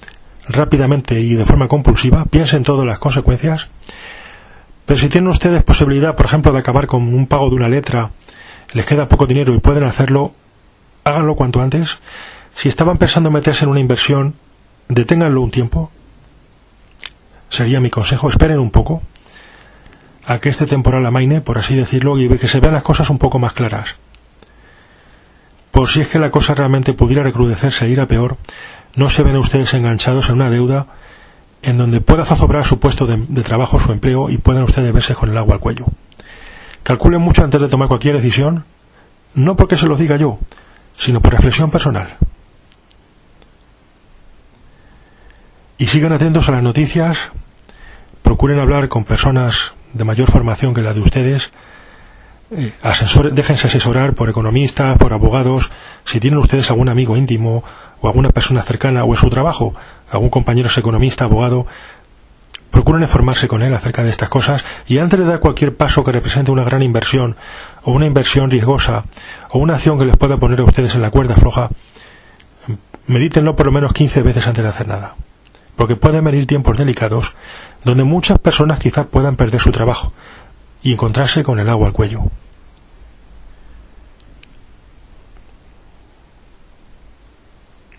rápidamente 0.48 1.20
y 1.20 1.36
de 1.36 1.46
forma 1.46 1.68
compulsiva. 1.68 2.26
Piensen 2.26 2.63
todas 2.63 2.88
las 2.88 2.98
consecuencias 2.98 3.70
pero 4.86 5.00
si 5.00 5.10
tienen 5.10 5.30
ustedes 5.30 5.63
posibilidad, 5.63 6.15
por 6.15 6.28
ejemplo, 6.28 6.52
de 6.52 6.60
acabar 6.60 6.88
con 6.88 7.13
un 7.13 7.28
pago 7.28 7.50
de 7.50 7.56
una 7.56 7.67
letra, 7.67 8.12
les 8.74 8.86
queda 8.86 9.08
poco 9.08 9.26
dinero 9.26 9.54
y 9.56 9.60
pueden 9.60 9.84
hacerlo, 9.84 10.34
háganlo 11.04 11.36
cuanto 11.36 11.62
antes. 11.62 11.98
Si 12.54 12.69
estaban 12.69 12.98
pensando 12.98 13.32
meterse 13.32 13.65
en 13.65 13.71
una 13.71 13.80
inversión, 13.80 14.36
deténganlo 14.88 15.41
un 15.41 15.52
tiempo. 15.52 15.91
Sería 17.50 17.80
mi 17.80 17.89
consejo, 17.89 18.28
esperen 18.30 18.60
un 18.60 18.71
poco 18.71 19.02
a 20.26 20.39
que 20.39 20.50
este 20.50 20.65
temporal 20.65 21.06
amaine, 21.06 21.41
por 21.41 21.58
así 21.58 21.76
decirlo, 21.76 22.19
y 22.19 22.28
que 22.38 22.48
se 22.48 22.60
vean 22.60 22.74
las 22.74 22.84
cosas 22.84 23.10
un 23.10 23.17
poco 23.17 23.39
más 23.39 23.54
claras. 23.54 23.95
Por 25.71 25.89
si 25.89 26.02
es 26.02 26.08
que 26.08 26.19
la 26.19 26.32
cosa 26.32 26.56
realmente 26.56 26.93
pudiera 26.93 27.24
recrudecerse 27.24 27.86
e 27.86 27.89
ir 27.89 28.02
a 28.02 28.08
peor, 28.08 28.38
no 28.95 29.10
se 29.10 29.24
ven 29.24 29.36
ustedes 29.36 29.74
enganchados 29.74 30.30
en 30.30 30.36
una 30.36 30.50
deuda 30.50 30.88
en 31.62 31.78
donde 31.78 32.02
pueda 32.02 32.26
zozobrar 32.26 32.63
su 32.63 32.80
puesto 32.80 33.06
de, 33.06 33.24
de 33.28 33.44
trabajo, 33.44 33.80
su 33.80 33.91
empleo, 33.91 34.30
y 34.30 34.38
puedan 34.38 34.63
ustedes 34.63 34.94
verse 34.94 35.15
con 35.15 35.30
el 35.30 35.38
agua 35.38 35.56
al 35.56 35.60
cuello. 35.60 35.86
Calculen 36.84 37.22
mucho 37.22 37.44
antes 37.44 37.62
de 37.62 37.68
tomar 37.68 37.88
cualquier 37.88 38.15
decisión, 38.15 38.65
no 39.34 39.56
porque 39.56 39.76
se 39.76 39.88
lo 39.88 39.96
diga 39.96 40.18
yo, 40.18 40.39
sino 40.96 41.22
por 41.22 41.34
reflexión 41.34 41.72
personal. 41.72 42.18
Y 45.78 45.88
sigan 45.88 46.13
atentos 46.13 46.48
a 46.48 46.54
las 46.54 46.63
noticias, 46.63 47.32
procuren 48.22 48.60
hablar 48.60 48.88
con 48.88 49.04
personas 49.04 49.74
de 49.94 50.04
mayor 50.04 50.32
formación 50.32 50.74
que 50.74 50.82
la 50.82 50.94
de 50.94 51.02
ustedes, 51.02 51.52
eh, 52.52 52.74
déjense 53.34 53.68
asesorar 53.68 54.13
por 54.13 54.30
economistas, 54.30 54.98
por 54.98 55.12
abogados, 55.12 55.72
si 56.06 56.20
tienen 56.20 56.39
ustedes 56.39 56.70
algún 56.70 56.89
amigo 56.89 57.18
íntimo 57.18 57.63
o 58.02 58.08
alguna 58.08 58.30
persona 58.30 58.62
cercana 58.62 59.04
o 59.04 59.13
en 59.13 59.15
su 59.15 59.30
trabajo, 59.30 59.74
algún 60.12 60.30
compañero 60.30 60.68
es 60.68 60.78
economista, 60.78 61.26
abogado, 61.26 61.68
procuren 62.76 63.04
informarse 63.04 63.48
con 63.48 63.62
él 63.62 63.74
acerca 63.74 64.04
de 64.04 64.10
estas 64.10 64.28
cosas 64.28 64.63
y 64.86 64.98
antes 64.98 65.18
de 65.18 65.26
dar 65.26 65.39
cualquier 65.39 65.76
paso 65.76 66.04
que 66.04 66.12
represente 66.12 66.52
una 66.52 66.65
gran 66.65 66.82
inversión 66.82 67.38
o 67.84 67.91
una 67.91 68.06
inversión 68.06 68.52
riesgosa 68.52 69.06
o 69.52 69.60
una 69.60 69.76
acción 69.76 69.98
que 69.98 70.06
les 70.06 70.18
pueda 70.18 70.38
poner 70.38 70.60
a 70.60 70.65
ustedes 70.65 70.94
en 70.96 71.02
la 71.02 71.10
cuerda 71.10 71.36
floja, 71.36 71.70
medítenlo 73.08 73.56
por 73.56 73.68
lo 73.68 73.72
menos 73.72 73.94
15 73.94 74.22
veces 74.24 74.46
antes 74.48 74.63
de 74.63 74.70
hacer 74.70 74.88
nada. 74.88 75.15
Porque 75.78 75.96
pueden 75.96 76.24
venir 76.24 76.48
tiempos 76.48 76.78
delicados 76.78 77.36
donde 77.84 78.04
muchas 78.04 78.39
personas 78.39 78.80
quizás 78.80 79.06
puedan 79.06 79.36
perder 79.36 79.62
su 79.62 79.72
trabajo 79.72 80.12
y 80.84 80.94
encontrarse 80.94 81.44
con 81.44 81.60
el 81.60 81.70
agua 81.70 81.88
al 81.88 81.94
cuello. 81.94 82.24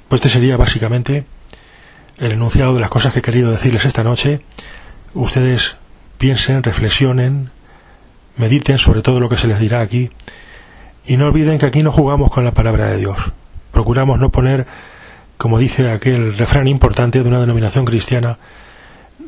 Pues 0.09 0.21
este 0.21 0.29
sería 0.29 0.57
básicamente 0.57 1.25
el 2.18 2.33
enunciado 2.33 2.74
de 2.74 2.81
las 2.81 2.90
cosas 2.90 3.12
que 3.12 3.20
he 3.20 3.22
querido 3.22 3.50
decirles 3.50 3.85
esta 3.85 4.02
noche. 4.02 4.40
Ustedes 5.14 5.76
piensen, 6.18 6.62
reflexionen, 6.62 7.50
mediten 8.37 8.79
sobre 8.79 9.02
todo 9.02 9.20
lo 9.20 9.29
que 9.29 9.37
se 9.37 9.48
les 9.48 9.61
dirá 9.61 9.81
aquí 9.81 10.11
y 11.07 11.16
no 11.16 11.26
olviden 11.26 11.59
que 11.59 11.66
aquí 11.66 11.83
no 11.83 11.92
jugamos 11.92 12.31
con 12.31 12.44
la 12.44 12.52
palabra 12.52 12.88
de 12.88 12.98
Dios. 12.98 13.33
Procuramos 13.70 14.18
no 14.18 14.31
poner, 14.31 14.66
como 15.37 15.59
dice 15.59 15.90
aquel 15.90 16.37
refrán 16.37 16.66
importante 16.66 17.22
de 17.22 17.29
una 17.29 17.40
denominación 17.40 17.85
cristiana, 17.85 18.38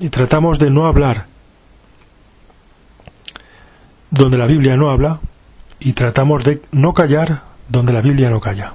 y 0.01 0.09
tratamos 0.09 0.59
de 0.59 0.71
no 0.71 0.87
hablar 0.87 1.27
donde 4.11 4.39
la 4.39 4.47
Biblia 4.47 4.77
no 4.77 4.91
habla 4.91 5.21
y 5.81 5.93
tratamos 5.93 6.45
de 6.45 6.63
no 6.73 6.95
callar 6.95 7.43
donde 7.69 7.93
la 7.93 8.01
Biblia 8.01 8.31
no 8.31 8.41
calla 8.41 8.73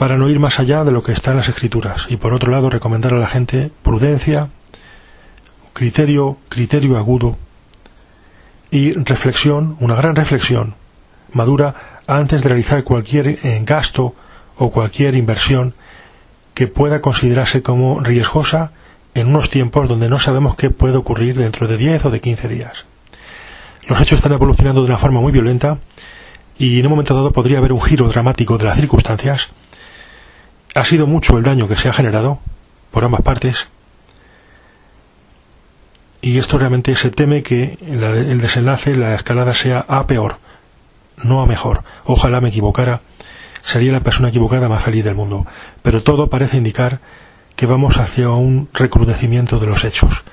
para 0.00 0.16
no 0.16 0.30
ir 0.30 0.38
más 0.38 0.58
allá 0.58 0.82
de 0.82 0.92
lo 0.92 1.02
que 1.02 1.12
está 1.12 1.32
en 1.32 1.36
las 1.36 1.50
escrituras 1.50 2.06
y 2.08 2.16
por 2.16 2.32
otro 2.32 2.50
lado 2.50 2.70
recomendar 2.70 3.12
a 3.12 3.18
la 3.18 3.26
gente 3.26 3.70
prudencia, 3.82 4.48
criterio, 5.74 6.38
criterio 6.48 6.96
agudo 6.96 7.36
y 8.70 8.92
reflexión, 8.92 9.76
una 9.78 9.96
gran 9.96 10.16
reflexión 10.16 10.72
madura 11.34 12.00
antes 12.06 12.42
de 12.42 12.48
realizar 12.48 12.82
cualquier 12.82 13.28
eh, 13.28 13.62
gasto 13.66 14.14
o 14.56 14.70
cualquier 14.70 15.16
inversión 15.16 15.74
que 16.54 16.66
pueda 16.66 17.02
considerarse 17.02 17.60
como 17.60 18.00
riesgosa 18.00 18.72
en 19.12 19.26
unos 19.26 19.50
tiempos 19.50 19.86
donde 19.86 20.08
no 20.08 20.18
sabemos 20.18 20.56
qué 20.56 20.70
puede 20.70 20.96
ocurrir 20.96 21.36
dentro 21.36 21.68
de 21.68 21.76
10 21.76 22.06
o 22.06 22.10
de 22.10 22.22
15 22.22 22.48
días. 22.48 22.86
Los 23.86 24.00
hechos 24.00 24.20
están 24.20 24.32
evolucionando 24.32 24.80
de 24.80 24.86
una 24.86 24.96
forma 24.96 25.20
muy 25.20 25.30
violenta 25.30 25.76
y 26.58 26.80
en 26.80 26.86
un 26.86 26.92
momento 26.92 27.14
dado 27.14 27.32
podría 27.32 27.58
haber 27.58 27.74
un 27.74 27.82
giro 27.82 28.08
dramático 28.08 28.56
de 28.56 28.64
las 28.64 28.76
circunstancias. 28.76 29.50
Ha 30.74 30.84
sido 30.84 31.06
mucho 31.06 31.36
el 31.36 31.42
daño 31.42 31.68
que 31.68 31.76
se 31.76 31.88
ha 31.88 31.92
generado 31.92 32.38
por 32.90 33.04
ambas 33.04 33.22
partes 33.22 33.68
y 36.22 36.36
esto 36.36 36.58
realmente 36.58 36.94
se 36.94 37.10
teme 37.10 37.42
que 37.42 37.78
el 37.80 38.40
desenlace, 38.40 38.94
la 38.94 39.14
escalada 39.14 39.54
sea 39.54 39.84
a 39.88 40.06
peor, 40.06 40.36
no 41.22 41.40
a 41.40 41.46
mejor. 41.46 41.82
Ojalá 42.04 42.40
me 42.40 42.50
equivocara, 42.50 43.00
sería 43.62 43.92
la 43.92 44.02
persona 44.02 44.28
equivocada 44.28 44.68
más 44.68 44.82
feliz 44.82 45.02
del 45.02 45.14
mundo. 45.14 45.46
Pero 45.82 46.02
todo 46.02 46.28
parece 46.28 46.58
indicar 46.58 47.00
que 47.56 47.66
vamos 47.66 47.96
hacia 47.98 48.28
un 48.30 48.68
recrudecimiento 48.74 49.58
de 49.58 49.66
los 49.66 49.84
hechos, 49.84 50.24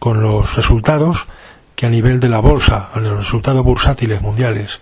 con 0.00 0.22
los 0.22 0.56
resultados 0.56 1.28
que 1.76 1.86
a 1.86 1.90
nivel 1.90 2.18
de 2.18 2.28
la 2.28 2.40
bolsa, 2.40 2.90
los 2.96 3.18
resultados 3.18 3.64
bursátiles 3.64 4.22
mundiales, 4.22 4.80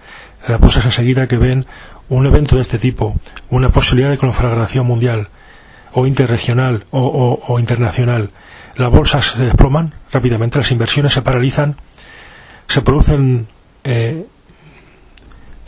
las 0.49 0.61
bolsas 0.61 0.87
enseguida 0.87 1.27
que 1.27 1.37
ven 1.37 1.67
un 2.09 2.27
evento 2.27 2.57
de 2.57 2.63
este 2.63 2.79
tipo, 2.79 3.17
una 3.51 3.71
posibilidad 3.71 4.11
de 4.11 4.19
conflagración 4.19 4.87
mundial, 4.87 5.29
o 5.93 6.07
interregional, 6.07 6.87
o, 6.91 7.57
internacional, 7.59 8.31
las 8.77 8.91
bolsas 8.91 9.27
se 9.27 9.45
desploman 9.45 9.95
rápidamente, 10.13 10.59
las 10.59 10.73
inversiones 10.73 11.13
se 11.13 11.23
paralizan, 11.23 11.77
se 12.67 12.83
producen 12.83 13.47
eh, 13.85 14.27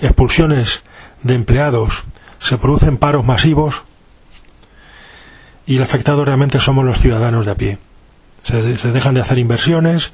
expulsiones 0.01 0.83
de 1.23 1.35
empleados, 1.35 2.05
se 2.41 2.59
producen 2.59 2.97
paros 2.97 3.25
masivos, 3.25 3.85
y 5.67 5.77
el 5.77 5.83
afectado 5.83 6.25
realmente 6.25 6.59
somos 6.59 6.85
los 6.85 6.99
ciudadanos 6.99 7.47
de 7.47 7.53
a 7.53 7.57
pie. 7.57 7.79
Se, 8.43 8.63
dejan 8.63 9.15
de 9.15 9.21
hacer 9.21 9.39
inversiones, 9.39 10.13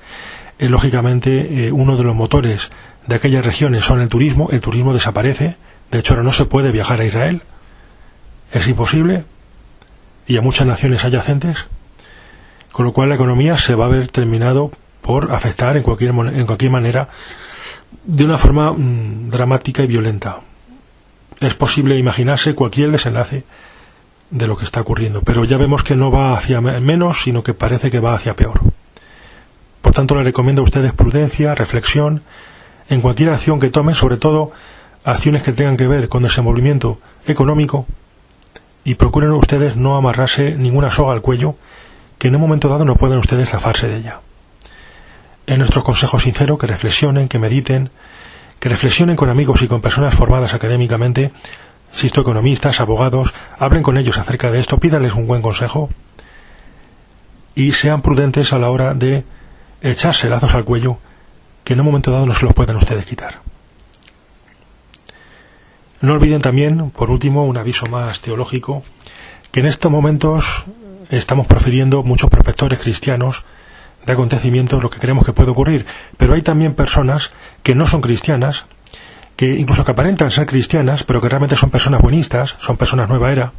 eh, 0.58 0.68
lógicamente 0.68 1.66
eh, 1.66 1.72
uno 1.72 1.96
de 1.96 2.04
los 2.04 2.14
motores 2.14 2.70
de 3.06 3.16
aquellas 3.16 3.44
regiones 3.44 3.85
son 3.85 4.00
el 4.00 4.08
turismo, 4.08 4.48
el 4.50 4.61
turismo 4.61 4.94
desaparece, 4.94 5.56
de 5.92 5.98
hecho 5.98 6.14
ahora 6.14 6.24
no 6.24 6.33
se 6.33 6.46
puede 6.46 6.72
viajar 6.72 7.00
a 7.00 7.05
Israel, 7.05 7.42
es 8.50 8.66
imposible, 8.66 9.24
y 10.26 10.38
a 10.38 10.40
muchas 10.40 10.66
naciones 10.66 11.05
adyacentes, 11.05 11.66
con 12.72 12.87
lo 12.87 12.92
cual 12.92 13.11
la 13.11 13.16
economía 13.16 13.59
se 13.59 13.74
va 13.74 13.85
a 13.85 13.88
ver 13.88 14.09
terminado 14.09 14.70
por 15.02 15.33
afectar 15.33 15.76
en 15.76 15.83
cualquier, 15.83 16.11
en 16.11 16.46
cualquier 16.46 16.70
manera 16.70 17.09
de 18.05 18.24
una 18.24 18.38
forma 18.38 18.72
mm, 18.72 19.28
dramática 19.28 19.83
y 19.83 19.87
violenta. 19.87 20.40
Es 21.40 21.55
posible 21.55 21.98
imaginarse 21.98 22.55
cualquier 22.55 22.90
desenlace 22.90 23.44
de 24.31 24.46
lo 24.46 24.57
que 24.57 24.64
está 24.64 24.81
ocurriendo, 24.81 25.20
pero 25.20 25.44
ya 25.44 25.59
vemos 25.59 25.85
que 25.85 25.94
no 25.94 26.11
va 26.11 26.33
hacia 26.33 26.62
menos, 26.62 27.22
sino 27.22 27.42
que 27.42 27.52
parece 27.52 27.90
que 27.90 28.00
va 28.00 28.14
hacia 28.14 28.35
peor. 28.35 28.61
Por 29.83 29.92
tanto, 29.92 30.14
le 30.14 30.22
recomiendo 30.22 30.62
a 30.62 30.64
ustedes 30.64 30.94
prudencia, 30.94 31.55
reflexión 31.55 32.22
en 32.88 33.02
cualquier 33.02 33.28
acción 33.28 33.61
que 33.61 33.68
tomen, 33.68 33.94
sobre 33.94 34.16
todo 34.16 34.52
acciones 35.05 35.43
que 35.43 35.53
tengan 35.53 35.77
que 35.77 35.87
ver 35.87 36.09
con 36.09 36.23
desenvolvimiento 36.23 36.99
económico, 37.27 37.87
y 38.85 38.97
procuren 38.97 39.31
ustedes 39.33 39.77
no 39.77 39.97
amarrarse 39.97 40.57
ninguna 40.57 40.91
soga 40.91 41.12
al 41.12 41.23
cuello, 41.23 41.55
que 42.19 42.29
en 42.29 42.35
un 42.35 42.41
momento 42.41 42.69
dado 42.69 42.85
no 42.85 42.97
pueden 42.97 43.19
ustedes 43.19 43.51
zafarse 43.51 43.87
de 43.87 43.99
ella. 43.99 44.21
Es 45.47 45.59
nuestro 45.59 45.83
consejo 45.83 46.19
sincero 46.19 46.59
que 46.59 46.67
reflexionen, 46.67 47.29
que 47.29 47.38
mediten, 47.38 47.91
que 48.59 48.69
reflexionen 48.69 49.17
con 49.17 49.29
amigos 49.29 49.62
y 49.62 49.69
con 49.69 49.81
personas 49.81 50.15
formadas 50.15 50.55
académicamente 50.55 51.33
Insisto, 51.93 52.23
economistas, 52.23 52.81
abogados, 52.81 53.35
hablen 53.59 53.83
con 53.83 53.99
ellos 53.99 54.19
acerca 54.19 54.51
de 54.51 54.59
esto, 54.59 54.79
pídanles 54.79 55.12
un 55.12 55.27
buen 55.27 55.43
consejo 55.43 55.91
y 57.55 57.73
sean 57.73 58.01
prudentes 58.01 58.53
a 58.53 58.59
la 58.59 58.71
hora 58.71 58.95
de 58.95 59.25
echarse 59.83 60.31
lazos 60.31 60.55
al 60.55 60.65
cuello 60.65 60.99
que 61.65 61.75
en 61.75 61.81
un 61.81 61.87
momento 61.87 62.11
dado 62.11 62.27
no 62.27 62.35
se 62.35 62.47
los 62.47 62.55
puedan 62.55 62.77
ustedes 62.77 63.05
quitar. 63.05 63.41
No 66.03 66.15
olviden 66.15 66.43
también, 66.43 66.91
por 66.91 67.12
último, 67.12 67.45
un 67.45 67.57
aviso 67.57 67.87
más 67.87 68.21
teológico, 68.21 68.83
que 69.53 69.61
en 69.61 69.67
estos 69.67 69.91
momentos 69.91 70.65
estamos 71.11 71.47
profiriendo 71.47 72.03
muchos 72.03 72.29
prospectores 72.29 72.81
cristianos 72.81 73.45
de 74.05 74.12
acontecimientos 74.12 74.83
lo 74.83 74.91
que 74.91 74.99
creemos 74.99 75.25
que 75.25 75.33
puede 75.33 75.53
ocurrir, 75.53 75.87
pero 76.17 76.35
hay 76.35 76.43
también 76.43 76.75
personas 76.75 77.31
que 77.62 77.77
no 77.77 77.87
son 77.87 78.01
cristianas, 78.01 78.67
que 79.37 79.47
incluso 79.47 79.85
que 79.85 79.93
aparentan 79.93 80.33
ser 80.33 80.47
cristianas, 80.47 81.05
pero 81.05 81.21
que 81.21 81.29
realmente 81.29 81.55
son 81.55 81.71
personas 81.71 82.03
buenistas, 82.03 82.57
son 82.59 82.77
personas 82.77 83.09
nueva 83.09 83.31
era, 83.31 83.53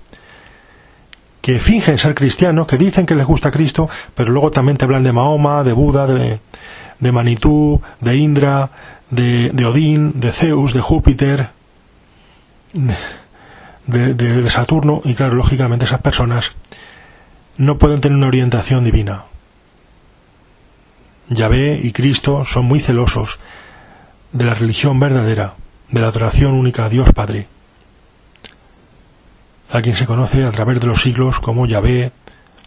que 1.39 1.59
fingen 1.59 1.97
ser 1.97 2.13
cristianos, 2.13 2.67
que 2.67 2.77
dicen 2.77 3.05
que 3.05 3.15
les 3.15 3.25
gusta 3.25 3.51
Cristo, 3.51 3.89
pero 4.13 4.33
luego 4.33 4.51
también 4.51 4.75
te 4.75 4.83
hablan 4.83 5.03
de 5.03 5.13
Mahoma, 5.13 5.63
de 5.63 5.71
Buda, 5.71 6.07
de, 6.07 6.41
de 6.99 7.11
Manitú, 7.13 7.81
de 8.01 8.17
Indra, 8.17 8.69
de, 9.09 9.51
de, 9.53 9.65
Odín, 9.65 10.19
de 10.19 10.33
Zeus, 10.33 10.73
de 10.73 10.81
Júpiter, 10.81 11.62
de, 12.73 14.49
Saturno, 14.49 15.01
y 15.05 15.15
claro, 15.15 15.35
lógicamente 15.35 15.85
esas 15.85 16.01
personas 16.01 16.53
no 17.57 17.77
pueden 17.77 18.01
tener 18.01 18.17
una 18.17 18.27
orientación 18.27 18.83
divina. 18.83 19.25
Yahvé 21.29 21.79
y 21.81 21.91
Cristo 21.91 22.45
son 22.45 22.65
muy 22.65 22.79
celosos 22.79 23.39
de 24.31 24.45
la 24.45 24.53
religión 24.53 24.99
verdadera, 24.99 25.53
de 25.89 26.01
la 26.01 26.07
adoración 26.07 26.53
única 26.53 26.85
a 26.85 26.89
Dios 26.89 27.11
Padre, 27.13 27.47
a 29.71 29.81
quien 29.81 29.95
se 29.95 30.05
conoce 30.05 30.43
a 30.43 30.51
través 30.51 30.79
de 30.81 30.87
los 30.87 31.01
siglos 31.01 31.39
como 31.39 31.65
Yahvé, 31.65 32.11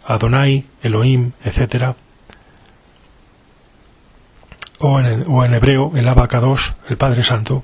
Adonai, 0.05 0.65
Elohim, 0.81 1.31
etc. 1.43 1.95
O 4.79 4.99
en, 4.99 5.25
o 5.27 5.43
en 5.43 5.53
hebreo 5.53 5.91
el 5.95 6.07
Abacados, 6.07 6.75
el 6.87 6.97
Padre 6.97 7.23
Santo, 7.23 7.63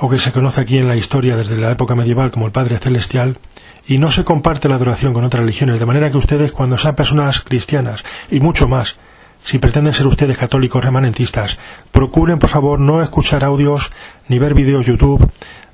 o 0.00 0.08
que 0.08 0.16
se 0.16 0.32
conoce 0.32 0.62
aquí 0.62 0.78
en 0.78 0.88
la 0.88 0.96
historia 0.96 1.36
desde 1.36 1.56
la 1.56 1.70
época 1.70 1.94
medieval 1.94 2.30
como 2.30 2.46
el 2.46 2.52
Padre 2.52 2.78
Celestial, 2.78 3.38
y 3.86 3.98
no 3.98 4.10
se 4.10 4.24
comparte 4.24 4.68
la 4.68 4.76
adoración 4.76 5.12
con 5.12 5.24
otras 5.24 5.40
religiones, 5.40 5.78
de 5.78 5.86
manera 5.86 6.10
que 6.10 6.16
ustedes, 6.16 6.52
cuando 6.52 6.78
sean 6.78 6.94
personas 6.94 7.40
cristianas, 7.40 8.04
y 8.30 8.40
mucho 8.40 8.66
más, 8.66 8.98
si 9.42 9.58
pretenden 9.58 9.92
ser 9.92 10.06
ustedes 10.06 10.38
católicos 10.38 10.84
remanentistas, 10.84 11.58
procuren, 11.92 12.38
por 12.38 12.50
favor, 12.50 12.80
no 12.80 13.02
escuchar 13.02 13.44
audios 13.44 13.90
ni 14.28 14.38
ver 14.38 14.54
vídeos 14.54 14.86
YouTube 14.86 15.30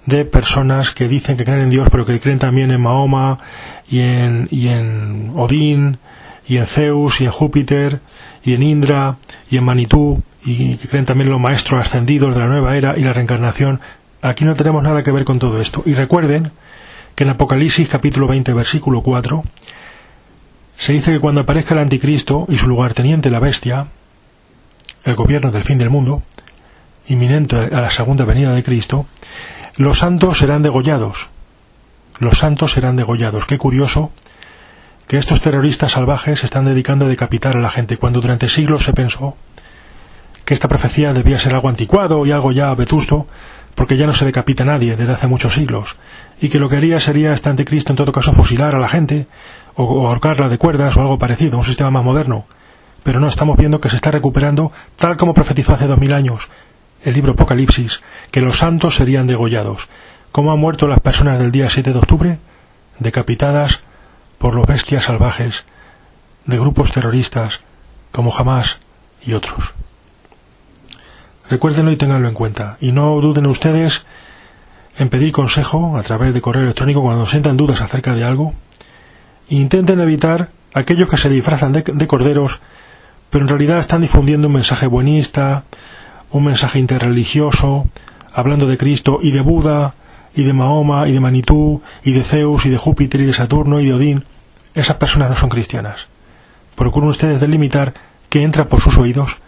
de 0.06 0.24
personas 0.24 0.92
que 0.92 1.08
dicen 1.08 1.36
que 1.36 1.44
creen 1.44 1.62
en 1.62 1.70
Dios, 1.70 1.88
pero 1.90 2.06
que 2.06 2.20
creen 2.20 2.38
también 2.38 2.70
en 2.70 2.80
Mahoma 2.80 3.38
y 3.88 4.00
en, 4.00 4.48
y 4.50 4.68
en 4.68 5.32
Odín 5.34 5.98
y 6.48 6.58
en 6.58 6.66
Zeus 6.66 7.20
y 7.20 7.24
en 7.24 7.32
Júpiter 7.32 8.00
y 8.44 8.54
en 8.54 8.62
Indra 8.62 9.16
y 9.50 9.56
en 9.56 9.64
Manitú 9.64 10.22
y 10.44 10.76
que 10.76 10.88
creen 10.88 11.06
también 11.06 11.26
en 11.26 11.32
los 11.32 11.40
maestros 11.40 11.80
ascendidos 11.80 12.34
de 12.34 12.40
la 12.40 12.46
nueva 12.46 12.76
era 12.76 12.96
y 12.96 13.02
la 13.02 13.12
reencarnación. 13.12 13.80
Aquí 14.26 14.44
no 14.44 14.54
tenemos 14.54 14.82
nada 14.82 15.04
que 15.04 15.12
ver 15.12 15.24
con 15.24 15.38
todo 15.38 15.60
esto. 15.60 15.84
Y 15.86 15.94
recuerden 15.94 16.50
que 17.14 17.22
en 17.22 17.30
Apocalipsis 17.30 17.88
capítulo 17.88 18.26
20 18.26 18.54
versículo 18.54 19.00
4 19.00 19.44
se 20.74 20.92
dice 20.94 21.12
que 21.12 21.20
cuando 21.20 21.42
aparezca 21.42 21.74
el 21.74 21.80
anticristo 21.80 22.44
y 22.48 22.56
su 22.56 22.66
lugarteniente 22.66 23.30
la 23.30 23.38
bestia, 23.38 23.86
el 25.04 25.14
gobierno 25.14 25.52
del 25.52 25.62
fin 25.62 25.78
del 25.78 25.90
mundo, 25.90 26.24
inminente 27.06 27.56
a 27.56 27.80
la 27.80 27.88
segunda 27.88 28.24
venida 28.24 28.52
de 28.52 28.64
Cristo, 28.64 29.06
los 29.76 30.00
santos 30.00 30.38
serán 30.38 30.62
degollados. 30.62 31.28
Los 32.18 32.38
santos 32.38 32.72
serán 32.72 32.96
degollados. 32.96 33.46
Qué 33.46 33.58
curioso 33.58 34.10
que 35.06 35.18
estos 35.18 35.40
terroristas 35.40 35.92
salvajes 35.92 36.40
se 36.40 36.46
están 36.46 36.64
dedicando 36.64 37.04
a 37.04 37.08
decapitar 37.08 37.56
a 37.56 37.60
la 37.60 37.70
gente, 37.70 37.96
cuando 37.96 38.20
durante 38.20 38.48
siglos 38.48 38.82
se 38.82 38.92
pensó 38.92 39.36
que 40.44 40.54
esta 40.54 40.66
profecía 40.66 41.12
debía 41.12 41.38
ser 41.38 41.54
algo 41.54 41.68
anticuado 41.68 42.26
y 42.26 42.32
algo 42.32 42.50
ya 42.50 42.74
vetusto, 42.74 43.28
porque 43.76 43.96
ya 43.96 44.06
no 44.06 44.14
se 44.14 44.24
decapita 44.24 44.64
nadie 44.64 44.96
desde 44.96 45.12
hace 45.12 45.28
muchos 45.28 45.54
siglos, 45.54 45.96
y 46.40 46.48
que 46.48 46.58
lo 46.58 46.68
que 46.68 46.76
haría 46.76 46.98
sería 46.98 47.32
este 47.32 47.50
anticristo 47.50 47.92
en 47.92 47.96
todo 47.96 48.10
caso 48.10 48.32
fusilar 48.32 48.74
a 48.74 48.80
la 48.80 48.88
gente, 48.88 49.28
o 49.76 50.08
ahorcarla 50.08 50.48
de 50.48 50.58
cuerdas 50.58 50.96
o 50.96 51.02
algo 51.02 51.18
parecido, 51.18 51.58
un 51.58 51.64
sistema 51.64 51.90
más 51.90 52.02
moderno. 52.02 52.46
Pero 53.04 53.20
no 53.20 53.28
estamos 53.28 53.56
viendo 53.56 53.80
que 53.80 53.90
se 53.90 53.96
está 53.96 54.10
recuperando, 54.10 54.72
tal 54.96 55.16
como 55.16 55.34
profetizó 55.34 55.74
hace 55.74 55.86
dos 55.86 55.98
mil 55.98 56.12
años 56.12 56.48
el 57.04 57.14
libro 57.14 57.32
Apocalipsis, 57.32 58.02
que 58.30 58.40
los 58.40 58.58
santos 58.58 58.96
serían 58.96 59.26
degollados. 59.26 59.88
¿Cómo 60.32 60.52
han 60.52 60.58
muerto 60.58 60.88
las 60.88 61.00
personas 61.00 61.38
del 61.38 61.52
día 61.52 61.70
7 61.70 61.92
de 61.92 61.98
octubre? 61.98 62.38
Decapitadas 62.98 63.82
por 64.38 64.54
los 64.54 64.66
bestias 64.66 65.04
salvajes 65.04 65.66
de 66.46 66.58
grupos 66.58 66.92
terroristas 66.92 67.60
como 68.10 68.34
Hamas 68.34 68.78
y 69.24 69.34
otros. 69.34 69.74
Recuérdenlo 71.50 71.92
y 71.92 71.96
tenganlo 71.96 72.28
en 72.28 72.34
cuenta. 72.34 72.76
Y 72.80 72.92
no 72.92 73.20
duden 73.20 73.46
ustedes 73.46 74.06
en 74.98 75.08
pedir 75.08 75.32
consejo 75.32 75.96
a 75.96 76.02
través 76.02 76.34
de 76.34 76.40
correo 76.40 76.62
electrónico 76.62 77.02
cuando 77.02 77.26
sientan 77.26 77.56
dudas 77.56 77.80
acerca 77.80 78.14
de 78.14 78.24
algo 78.24 78.54
intenten 79.48 80.00
evitar 80.00 80.50
aquellos 80.74 81.08
que 81.08 81.16
se 81.16 81.28
disfrazan 81.28 81.72
de, 81.72 82.06
corderos, 82.06 82.60
pero 83.30 83.44
en 83.44 83.48
realidad 83.48 83.78
están 83.78 84.00
difundiendo 84.00 84.48
un 84.48 84.54
mensaje 84.54 84.86
buenista, 84.86 85.64
un 86.30 86.44
mensaje 86.44 86.78
interreligioso, 86.78 87.88
hablando 88.32 88.66
de 88.66 88.76
Cristo 88.76 89.20
y 89.22 89.30
de 89.30 89.40
Buda, 89.40 89.94
y 90.34 90.42
de 90.42 90.52
Mahoma, 90.52 91.08
y 91.08 91.12
de 91.12 91.20
Manitú, 91.20 91.80
y 92.04 92.12
de 92.12 92.22
Zeus, 92.22 92.66
y 92.66 92.70
de 92.70 92.76
Júpiter, 92.76 93.20
y 93.22 93.26
de 93.26 93.32
Saturno, 93.32 93.80
y 93.80 93.86
de 93.86 93.94
Odín. 93.94 94.24
Esas 94.74 94.96
personas 94.96 95.30
no 95.30 95.36
son 95.36 95.48
cristianas. 95.48 96.08
Procuren 96.74 97.08
ustedes 97.08 97.40
delimitar 97.40 97.94
que 98.28 98.42
entra 98.42 98.66
por 98.66 98.80
sus 98.80 98.98
oídos, 98.98 99.38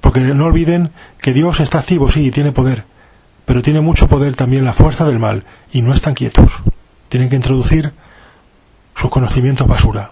porque 0.00 0.20
no 0.20 0.46
olviden 0.46 0.90
que 1.20 1.32
Dios 1.32 1.60
está 1.60 1.80
activo, 1.80 2.10
sí, 2.10 2.26
y 2.26 2.30
tiene 2.30 2.52
poder, 2.52 2.84
pero 3.44 3.62
tiene 3.62 3.80
mucho 3.80 4.08
poder 4.08 4.36
también 4.36 4.64
la 4.64 4.72
fuerza 4.72 5.04
del 5.04 5.18
mal, 5.18 5.44
y 5.72 5.82
no 5.82 5.92
están 5.92 6.14
quietos. 6.14 6.62
Tienen 7.08 7.28
que 7.28 7.36
introducir 7.36 7.92
sus 8.94 9.10
conocimientos 9.10 9.66
basura. 9.66 10.10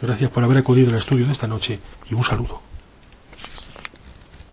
Gracias 0.00 0.30
por 0.30 0.44
haber 0.44 0.58
acudido 0.58 0.90
al 0.90 0.96
estudio 0.96 1.26
de 1.26 1.32
esta 1.32 1.46
noche 1.46 1.80
y 2.10 2.14
un 2.14 2.22
saludo. 2.22 2.67